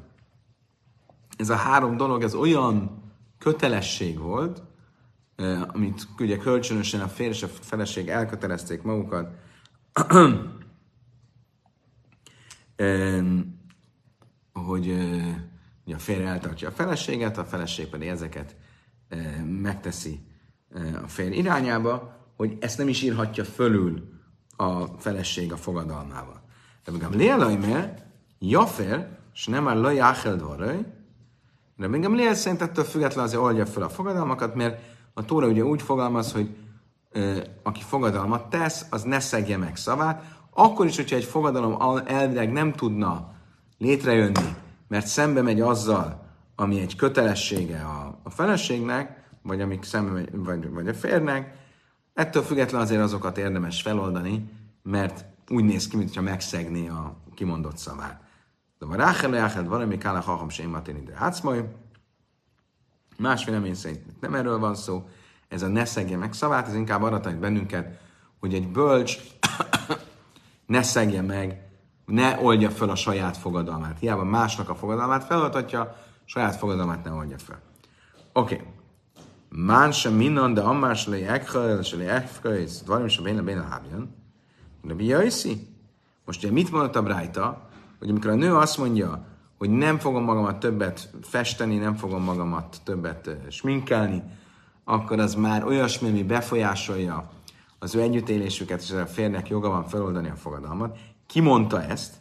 ez 1.37 1.51
a 1.51 1.57
három 1.57 1.97
dolog, 1.97 2.23
ez 2.23 2.35
olyan 2.35 3.03
kötelesség 3.39 4.19
volt, 4.19 4.63
amit 5.67 6.09
ugye 6.19 6.37
kölcsönösen 6.37 7.01
a 7.01 7.09
férj 7.09 7.31
és 7.31 7.43
a 7.43 7.49
feleség 7.49 8.09
elkötelezték 8.09 8.83
magukat, 8.83 9.35
hogy 14.53 14.95
ugye 15.89 15.97
a 15.97 16.01
férj 16.01 16.25
eltartja 16.25 16.69
a 16.69 16.73
feleséget, 16.73 17.39
a 17.39 17.45
feleség 17.45 17.87
pedig 17.87 18.09
ezeket 18.09 18.57
megteszi 19.45 20.21
a 21.05 21.09
férj 21.09 21.37
irányába, 21.37 22.17
hogy 22.37 22.57
ezt 22.61 22.79
nem 22.79 22.89
is 22.89 23.03
írhatja 23.03 23.45
fölül 23.45 24.03
a 24.57 24.87
feleség 24.87 25.53
a 25.53 25.57
fogadalmával. 25.57 26.43
De 26.85 26.93
még 26.93 27.03
a 27.03 27.09
lélajmer, 27.09 28.07
Jafer, 28.39 29.19
és 29.35 29.47
nem 29.47 29.65
már 29.65 29.77
laj 29.77 30.01
áhel 30.01 30.37
de 31.77 31.89
még 31.89 32.05
a 32.05 32.09
lél 32.09 32.35
szerint 32.35 32.63
ettől 32.63 32.85
függetlenül 32.85 33.25
azért 33.25 33.43
oldja 33.43 33.67
fel 33.67 33.83
a 33.83 33.89
fogadalmakat, 33.89 34.55
mert 34.55 34.81
a 35.15 35.25
Tóra 35.25 35.47
ugye 35.47 35.65
úgy 35.65 35.83
fogalmaz, 35.83 36.33
hogy 36.33 36.57
ö, 37.11 37.39
aki 37.63 37.83
fogadalmat 37.83 38.51
tesz, 38.51 38.87
az 38.91 39.03
ne 39.03 39.21
szegje 39.21 39.57
meg 39.57 39.77
szavát, 39.77 40.25
akkor 40.51 40.87
is, 40.87 40.97
hogyha 40.97 41.17
egy 41.17 41.25
fogadalom 41.25 42.03
elvileg 42.07 42.53
nem 42.53 42.73
tudna 42.73 43.33
létrejönni, 43.79 44.57
mert 44.89 45.07
szembe 45.07 45.43
megy 45.43 45.61
azzal, 45.61 46.27
ami 46.57 46.81
egy 46.81 46.97
kötelessége 46.97 47.81
a, 47.81 48.21
a 48.23 48.31
feleségnek, 48.31 49.29
vagy 49.43 49.61
amik 49.61 49.83
szembe 49.83 50.11
megy, 50.11 50.29
vagy, 50.33 50.71
vagy 50.71 50.89
a 50.89 50.95
férnek, 50.95 51.57
ettől 52.15 52.43
függetlenül 52.43 52.87
azért 52.87 53.03
azokat 53.03 53.39
érdemes 53.39 53.83
feloldani, 53.83 54.51
mert 54.83 55.25
úgy 55.49 55.65
néz 55.65 55.89
ki, 55.89 55.97
mintha 55.97 56.21
megszegné 56.21 56.89
a 56.89 57.17
kimondott 57.35 57.77
szavát. 57.77 58.21
De 58.79 58.87
a 58.87 58.95
ráhel 58.95 59.31
ráhel 59.31 59.65
valami 59.65 59.99
kála 59.99 60.21
haham 60.21 60.49
sem 60.49 60.71
matén 60.71 60.97
ide 60.97 61.15
hátszmaj. 61.15 61.75
Más 63.19 63.45
vélemény 63.45 63.75
szerint 63.75 64.21
nem 64.21 64.35
erről 64.35 64.59
van 64.59 64.75
szó, 64.75 65.09
ez 65.49 65.63
a 65.63 65.69
ne 65.69 65.85
szegje 65.85 66.17
meg 66.17 66.33
szavát, 66.33 66.69
ez 66.69 66.75
inkább 66.75 67.03
arra 67.03 67.21
tanít 67.21 67.39
bennünket, 67.39 68.01
hogy 68.41 68.55
egy 68.55 68.69
bölcs 68.69 69.19
ne 70.67 70.83
szegje 70.83 71.23
meg, 71.23 71.68
ne 72.09 72.39
oldja 72.41 72.71
fel 72.71 72.89
a 72.89 72.95
saját 72.95 73.37
fogadalmát. 73.37 73.99
Hiába 73.99 74.25
másnak 74.25 74.69
a 74.69 74.75
fogadalmát 74.75 75.25
feladhatja, 75.25 75.97
saját 76.25 76.57
fogadalmát 76.57 77.05
ne 77.05 77.11
oldja 77.11 77.39
fel. 77.39 77.61
Oké. 78.33 78.55
Okay. 78.55 78.67
Mán 79.51 79.93
sem 79.93 80.15
minden, 80.15 80.55
de 80.55 80.61
ammás 80.61 81.07
le 81.07 81.17
ekha, 81.17 81.83
se 81.83 81.97
le 81.97 82.15
ekha, 82.15 82.55
ez 82.55 82.83
dvarim 82.83 83.09
sem 83.09 83.25
béne 83.25 83.43
béne 83.43 83.67
hábjan. 83.71 84.15
De 84.83 84.95
biaiszi? 84.95 85.67
Most 86.25 86.45
ugye 86.45 86.53
mit 86.53 86.71
mondott 86.71 86.97
a 86.97 87.03
Brájta? 87.03 87.69
Hogy 87.99 88.11
amikor 88.11 88.31
a 88.31 88.35
nő 88.35 88.55
azt 88.55 88.79
mondja, 88.79 89.27
hogy 89.59 89.71
nem 89.71 89.99
fogom 89.99 90.25
magamat 90.25 90.59
többet 90.59 91.11
festeni, 91.23 91.77
nem 91.77 91.95
fogom 91.95 92.23
magamat 92.23 92.77
többet 92.85 93.31
sminkelni, 93.49 94.23
akkor 94.85 95.19
az 95.19 95.35
már 95.35 95.65
olyasmi, 95.65 96.09
ami 96.09 96.23
befolyásolja 96.23 97.31
az 97.79 97.95
ő 97.95 98.01
együttélésüket, 98.01 98.83
és 98.83 98.91
a 98.91 99.07
férnek 99.07 99.49
joga 99.49 99.69
van 99.69 99.85
feloldani 99.85 100.29
a 100.29 100.37
fogadalmat. 100.37 100.99
Ki 101.29 101.41
mondta 101.41 101.83
ezt? 101.83 102.15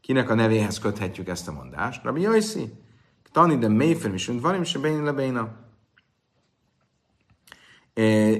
Kinek 0.00 0.30
a 0.30 0.34
nevéhez 0.34 0.78
köthetjük 0.78 1.28
ezt 1.28 1.48
a 1.48 1.52
mondást? 1.52 2.04
Rabbi 2.04 2.20
Jaiszi? 2.20 2.72
Tani 3.32 3.58
de 3.58 3.68
mélyfel 3.68 4.14
is, 4.14 4.26
valim 4.26 4.62
se 4.62 4.78
béna 4.78 5.02
lebéna. 5.02 5.56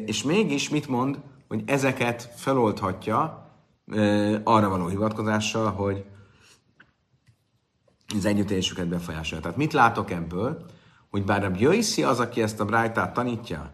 És 0.07 0.23
mégis 0.23 0.69
mit 0.69 0.89
mond, 0.89 1.21
hogy 1.49 1.63
ezeket 1.67 2.23
feloldhatja 2.37 3.51
arra 4.45 4.69
való 4.69 4.87
hivatkozással, 4.87 5.71
hogy 5.73 6.05
az 8.15 8.25
együttélésüket 8.25 8.89
befolyásolja. 8.89 9.43
Tehát 9.43 9.59
mit 9.59 9.73
látok 9.73 10.11
ebből? 10.11 10.65
Hogy 11.11 11.25
bár 11.25 11.45
a 11.45 11.51
Jöjszi 11.55 12.03
az, 12.03 12.21
aki 12.21 12.43
ezt 12.43 12.61
a 12.61 12.65
brájtát 12.65 13.13
tanítja, 13.13 13.73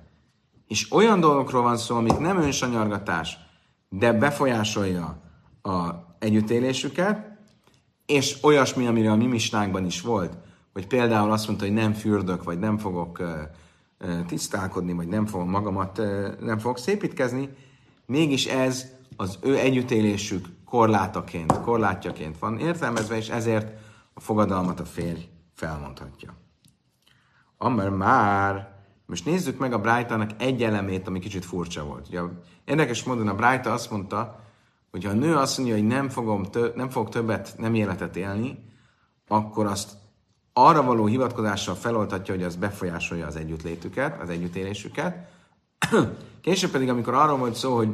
és 0.67 0.93
olyan 0.93 1.21
dolgokról 1.21 1.63
van 1.63 1.77
szó, 1.77 1.97
amik 1.97 2.19
nem 2.19 2.41
önsanyargatás, 2.41 3.39
de 3.89 4.13
befolyásolja 4.13 5.23
a 5.63 6.05
együttélésüket, 6.25 7.39
és 8.07 8.39
olyasmi, 8.43 8.87
amire 8.87 9.11
a 9.11 9.17
mi 9.17 9.27
misnánkban 9.27 9.85
is 9.85 10.01
volt, 10.01 10.37
hogy 10.73 10.87
például 10.87 11.33
azt 11.33 11.47
mondta, 11.47 11.65
hogy 11.65 11.75
nem 11.75 11.93
fürdök, 11.93 12.45
vagy 12.45 12.59
nem 12.59 12.79
fogok 12.79 13.23
tisztálkodni, 14.27 14.93
vagy 14.93 15.09
nem 15.09 15.27
fogom 15.27 15.51
magamat, 15.51 16.01
nem 16.41 16.59
fogok 16.59 16.79
szépítkezni, 16.79 17.49
mégis 18.07 18.47
ez 18.47 18.87
az 19.17 19.39
ő 19.43 19.59
együttélésük 19.59 20.47
korlátaként, 20.65 21.61
korlátjaként 21.61 22.39
van 22.39 22.59
értelmezve, 22.59 23.17
és 23.17 23.29
ezért 23.29 23.73
a 24.15 24.21
fogadalmat 24.21 24.81
a 24.81 24.85
férj 24.85 25.29
felmondhatja. 25.55 26.35
Amár 27.59 27.89
már, 27.89 28.75
most 29.07 29.25
nézzük 29.25 29.59
meg 29.59 29.73
a 29.73 29.81
Brightonak 29.81 30.31
egy 30.39 30.63
elemét, 30.63 31.07
ami 31.07 31.19
kicsit 31.19 31.45
furcsa 31.45 31.85
volt. 31.85 32.09
Ugye, 32.09 32.21
érdekes 32.65 33.05
módon 33.05 33.29
a 33.29 33.35
Brighton 33.35 33.73
azt 33.73 33.91
mondta, 33.91 34.44
hogy 34.95 35.05
ha 35.05 35.11
a 35.11 35.15
nő 35.15 35.37
azt 35.37 35.59
mondja, 35.59 35.77
hogy 35.77 35.87
nem, 35.87 36.09
fogom 36.09 36.43
tö- 36.43 36.77
nem 36.77 36.91
fog 36.91 37.09
többet 37.09 37.55
nem 37.59 37.75
életet 37.75 38.17
élni, 38.17 38.65
akkor 39.29 39.67
azt 39.67 39.91
arra 40.53 40.83
való 40.83 41.07
hivatkozással 41.07 41.75
feloldhatja, 41.75 42.35
hogy 42.35 42.43
az 42.43 42.57
befolyásolja 42.57 43.27
az 43.27 43.37
együttlétüket, 43.37 44.21
az 44.23 44.29
együttélésüket. 44.29 45.29
Később 46.41 46.71
pedig, 46.71 46.89
amikor 46.89 47.15
arról 47.15 47.37
volt 47.37 47.55
szó, 47.55 47.77
hogy 47.77 47.89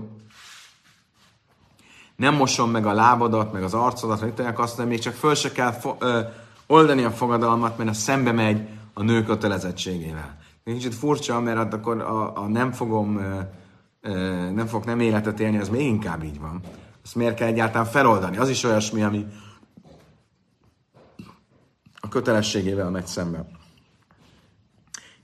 nem 2.16 2.34
mosom 2.34 2.70
meg 2.70 2.86
a 2.86 2.92
lábadat, 2.92 3.52
meg 3.52 3.62
az 3.62 3.74
arcodat, 3.74 4.20
meg 4.20 4.34
tudják 4.34 4.58
azt, 4.58 4.76
hogy 4.76 4.86
még 4.86 4.98
csak 4.98 5.14
föl 5.14 5.34
se 5.34 5.52
kell 5.52 5.72
fo- 5.72 6.02
ö, 6.02 6.20
oldani 6.66 7.04
a 7.04 7.10
fogadalmat, 7.10 7.78
mert 7.78 7.90
az 7.90 7.96
szembe 7.96 8.32
megy 8.32 8.68
a 8.92 9.02
nő 9.02 9.22
kötelezettségével. 9.22 10.38
Kicsit 10.64 10.94
furcsa, 10.94 11.40
mert 11.40 11.56
hát 11.56 11.74
akkor 11.74 12.00
a, 12.00 12.42
a 12.42 12.48
nem 12.48 12.72
fogom, 12.72 13.16
ö, 13.16 13.40
ö, 14.00 14.50
nem 14.50 14.66
fog 14.66 14.84
nem 14.84 15.00
életet 15.00 15.40
élni, 15.40 15.58
az 15.58 15.68
még 15.68 15.86
inkább 15.86 16.24
így 16.24 16.40
van. 16.40 16.60
Azt 17.04 17.14
miért 17.14 17.34
kell 17.34 17.48
egyáltalán 17.48 17.86
feloldani? 17.86 18.36
Az 18.36 18.48
is 18.48 18.64
olyasmi, 18.64 19.02
ami 19.02 19.26
a 22.00 22.08
kötelességével 22.08 22.90
megy 22.90 23.06
szembe. 23.06 23.46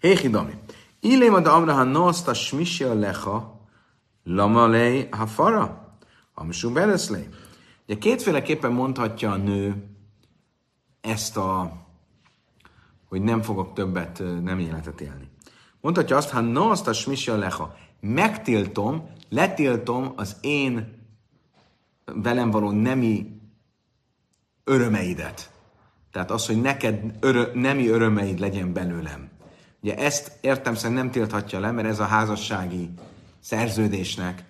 Héhidami. 0.01 0.53
Illém 1.01 1.35
ad 1.35 1.47
Abraham 1.47 1.89
noszta 1.89 2.35
smisi 2.35 2.85
lecha, 2.85 3.61
lamalei 4.25 5.09
hafara. 5.11 5.99
Amsú 6.35 6.73
beleszlé. 6.73 7.29
Ugye 7.89 7.99
kétféleképpen 7.99 8.73
mondhatja 8.73 9.31
a 9.31 9.37
nő 9.37 9.91
ezt 11.01 11.37
a, 11.37 11.73
hogy 13.09 13.23
nem 13.23 13.43
fogok 13.43 13.73
többet 13.73 14.23
nem 14.43 14.59
életet 14.59 15.01
élni. 15.01 15.29
Mondhatja 15.81 16.17
azt, 16.17 16.31
ha 16.31 16.41
no 16.41 16.71
azt 16.71 16.89
a 16.89 16.93
smisi 16.93 17.31
leha, 17.31 17.75
megtiltom, 18.01 19.11
letiltom 19.29 20.13
az 20.17 20.37
én 20.41 21.06
velem 22.15 22.51
való 22.51 22.71
nemi 22.71 23.41
örömeidet. 24.65 25.51
Tehát 26.11 26.31
az, 26.31 26.47
hogy 26.47 26.61
neked 26.61 27.17
örö, 27.21 27.51
nemi 27.55 27.89
örömeid 27.89 28.39
legyen 28.39 28.73
belőlem. 28.73 29.31
Ugye 29.81 29.97
ezt 29.97 30.39
értem 30.41 30.75
szerint 30.75 30.99
nem 30.99 31.11
tilthatja 31.11 31.61
le, 31.61 31.71
mert 31.71 31.89
ez 31.89 32.01
a 32.01 32.05
házassági 32.05 32.91
szerződésnek 33.41 34.45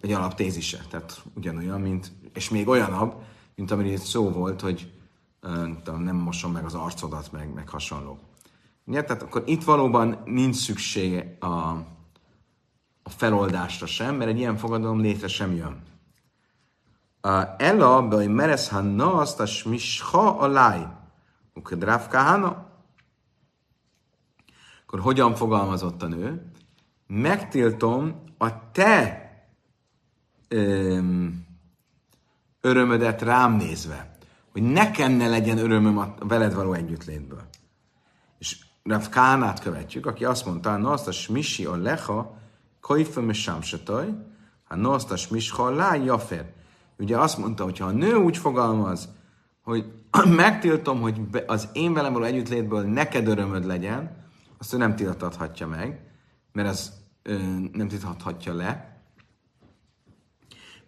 egy 0.00 0.12
alaptézise. 0.12 0.84
Tehát 0.90 1.22
ugyanolyan, 1.34 1.80
mint, 1.80 2.12
és 2.34 2.50
még 2.50 2.68
olyanabb, 2.68 3.14
mint 3.54 3.70
amire 3.70 3.88
itt 3.88 3.98
szó 3.98 4.30
volt, 4.30 4.60
hogy 4.60 4.92
nem 5.84 6.16
mosom 6.16 6.52
meg 6.52 6.64
az 6.64 6.74
arcodat, 6.74 7.32
meg, 7.32 7.54
meg 7.54 7.68
hasonló. 7.68 8.18
Ugye? 8.84 9.04
Tehát 9.04 9.22
akkor 9.22 9.42
itt 9.46 9.64
valóban 9.64 10.22
nincs 10.24 10.56
szükség 10.56 11.24
a, 11.40 11.46
a 13.02 13.10
feloldásra 13.10 13.86
sem, 13.86 14.16
mert 14.16 14.30
egy 14.30 14.38
ilyen 14.38 14.56
fogadalom 14.56 15.00
létre 15.00 15.28
sem 15.28 15.54
jön. 15.54 15.82
Meresz 18.28 18.68
ha 18.68 18.80
na 18.80 19.14
azt 19.14 19.40
a 19.40 19.46
smisha 19.46 20.38
a 20.38 20.46
láj, 20.46 20.86
ukadráv 21.54 22.08
kahana. 22.08 22.70
Akkor 24.82 25.00
hogyan 25.00 25.34
fogalmazott 25.34 26.02
a 26.02 26.06
nő? 26.06 26.50
Megtiltom 27.06 28.24
a 28.38 28.70
te 28.70 29.30
öm, 30.48 31.46
örömödet 32.60 33.22
rám 33.22 33.52
nézve, 33.52 34.16
hogy 34.52 34.62
nekem 34.62 35.12
ne 35.12 35.28
legyen 35.28 35.58
örömöm 35.58 35.98
a 35.98 36.14
veled 36.18 36.54
való 36.54 36.72
együttlétből. 36.72 37.48
És 38.38 38.64
Rav 38.82 39.08
Kánát 39.08 39.60
követjük, 39.60 40.06
aki 40.06 40.24
azt 40.24 40.46
mondta, 40.46 40.76
no 40.76 40.92
azt 40.92 41.08
a 41.08 41.12
smisi 41.12 41.64
a 41.64 41.76
leha, 41.76 42.38
kajföm 42.80 43.28
és 43.28 43.42
sámsataj, 43.42 44.08
ha 44.64 44.76
no 44.76 44.92
azt 44.92 45.10
a 45.10 45.16
smisha 45.16 45.70
lá 45.70 45.94
jafer. 45.94 46.52
Ugye 46.98 47.18
azt 47.18 47.38
mondta, 47.38 47.64
hogy 47.64 47.78
ha 47.78 47.86
a 47.86 47.90
nő 47.90 48.14
úgy 48.14 48.36
fogalmaz, 48.36 49.08
hogy 49.62 49.92
megtiltom, 50.44 51.00
hogy 51.00 51.20
az 51.46 51.68
én 51.72 51.92
velem 51.92 52.12
való 52.12 52.24
együttlétből 52.24 52.82
neked 52.82 53.28
örömöd 53.28 53.64
legyen, 53.64 54.20
azt 54.58 54.72
ő 54.72 54.76
nem 54.76 54.96
tiltathatja 54.96 55.66
meg, 55.66 56.00
mert 56.52 56.68
ez 56.68 56.92
ö, 57.22 57.38
nem 57.72 57.88
tiltathatja 57.88 58.54
le, 58.54 58.92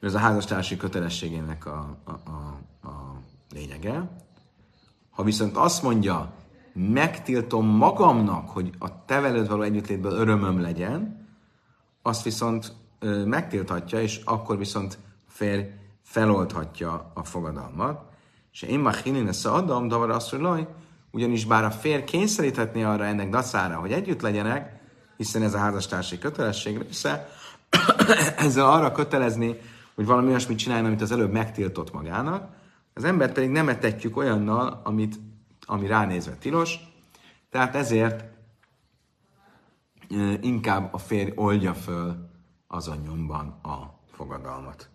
Ez 0.01 0.15
a 0.15 0.19
házastársi 0.19 0.77
kötelességének 0.77 1.67
a, 1.67 1.97
a, 2.05 2.11
a, 2.11 2.59
a 2.89 3.21
lényege. 3.53 4.11
Ha 5.11 5.23
viszont 5.23 5.57
azt 5.57 5.83
mondja, 5.83 6.33
megtiltom 6.73 7.67
magamnak, 7.67 8.49
hogy 8.49 8.71
a 8.79 9.05
te 9.05 9.21
veled 9.21 9.49
való 9.49 9.63
együttlétből 9.63 10.13
örömöm 10.13 10.61
legyen, 10.61 11.27
azt 12.03 12.23
viszont 12.23 12.73
ö, 12.99 13.25
megtilthatja, 13.25 14.01
és 14.01 14.21
akkor 14.25 14.59
viszont 14.59 14.99
férj 15.27 15.63
feloldhatja 16.05 17.11
a 17.15 17.25
fogadalmat. 17.25 18.03
És 18.53 18.63
én 18.63 18.79
már 18.79 18.95
hinin 18.95 19.29
ezt 19.29 19.47
adom, 19.47 19.91
azt, 19.91 20.31
hogy 20.31 20.67
ugyanis 21.11 21.45
bár 21.45 21.65
a 21.65 21.71
fér 21.71 22.05
kényszeríthetné 22.05 22.83
arra 22.83 23.05
ennek 23.05 23.29
dacára, 23.29 23.77
hogy 23.77 23.93
együtt 23.93 24.21
legyenek, 24.21 24.81
hiszen 25.17 25.43
ez 25.43 25.55
a 25.55 25.59
házastársi 25.59 26.19
kötelesség 26.19 26.79
része, 26.79 27.29
ezzel 28.37 28.71
arra 28.71 28.93
kötelezni, 28.93 29.57
hogy 29.95 30.07
valami 30.07 30.29
olyasmit 30.29 30.59
csináljon, 30.59 30.87
amit 30.87 31.01
az 31.01 31.13
előbb 31.13 31.33
megtiltott 31.33 31.93
magának, 31.93 32.53
az 32.95 33.05
embert 33.05 33.33
pedig 33.33 33.51
nem 33.51 33.69
etetjük 33.69 34.17
olyannal, 34.17 34.81
amit, 34.85 35.17
ami 35.67 35.87
ránézve 35.87 36.33
tilos, 36.33 36.79
tehát 37.51 37.75
ezért 37.75 38.25
inkább 40.41 40.95
a 40.95 40.99
férj 40.99 41.33
oldja 41.35 41.75
föl 41.75 42.31
azon 42.67 42.97
nyomban 42.97 43.59
a 43.63 43.99
fogadalmat. 44.13 44.89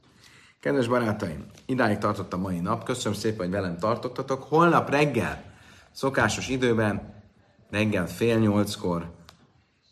Kedves 0.60 0.88
barátaim, 0.88 1.46
idáig 1.66 1.98
tartott 1.98 2.34
a 2.34 2.38
mai 2.38 2.60
nap. 2.60 2.84
Köszönöm 2.84 3.18
szépen, 3.18 3.38
hogy 3.38 3.50
velem 3.50 3.78
tartottatok. 3.78 4.44
Holnap 4.44 4.90
reggel, 4.90 5.44
szokásos 5.92 6.50
időben, 6.50 7.24
reggel 7.70 8.08
fél 8.08 8.40
nyolckor 8.40 9.16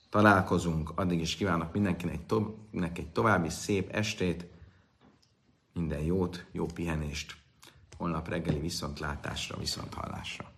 találkozunk. 0.09 0.91
Addig 0.95 1.19
is 1.19 1.35
kívánok 1.35 1.73
mindenkinek 1.73 2.25
to- 2.25 2.55
egy 2.93 3.11
további 3.11 3.49
szép 3.49 3.95
estét, 3.95 4.45
minden 5.73 6.01
jót, 6.01 6.45
jó 6.51 6.65
pihenést. 6.65 7.35
Holnap 7.97 8.27
reggeli 8.29 8.59
viszontlátásra, 8.59 9.57
viszonthallásra. 9.57 10.56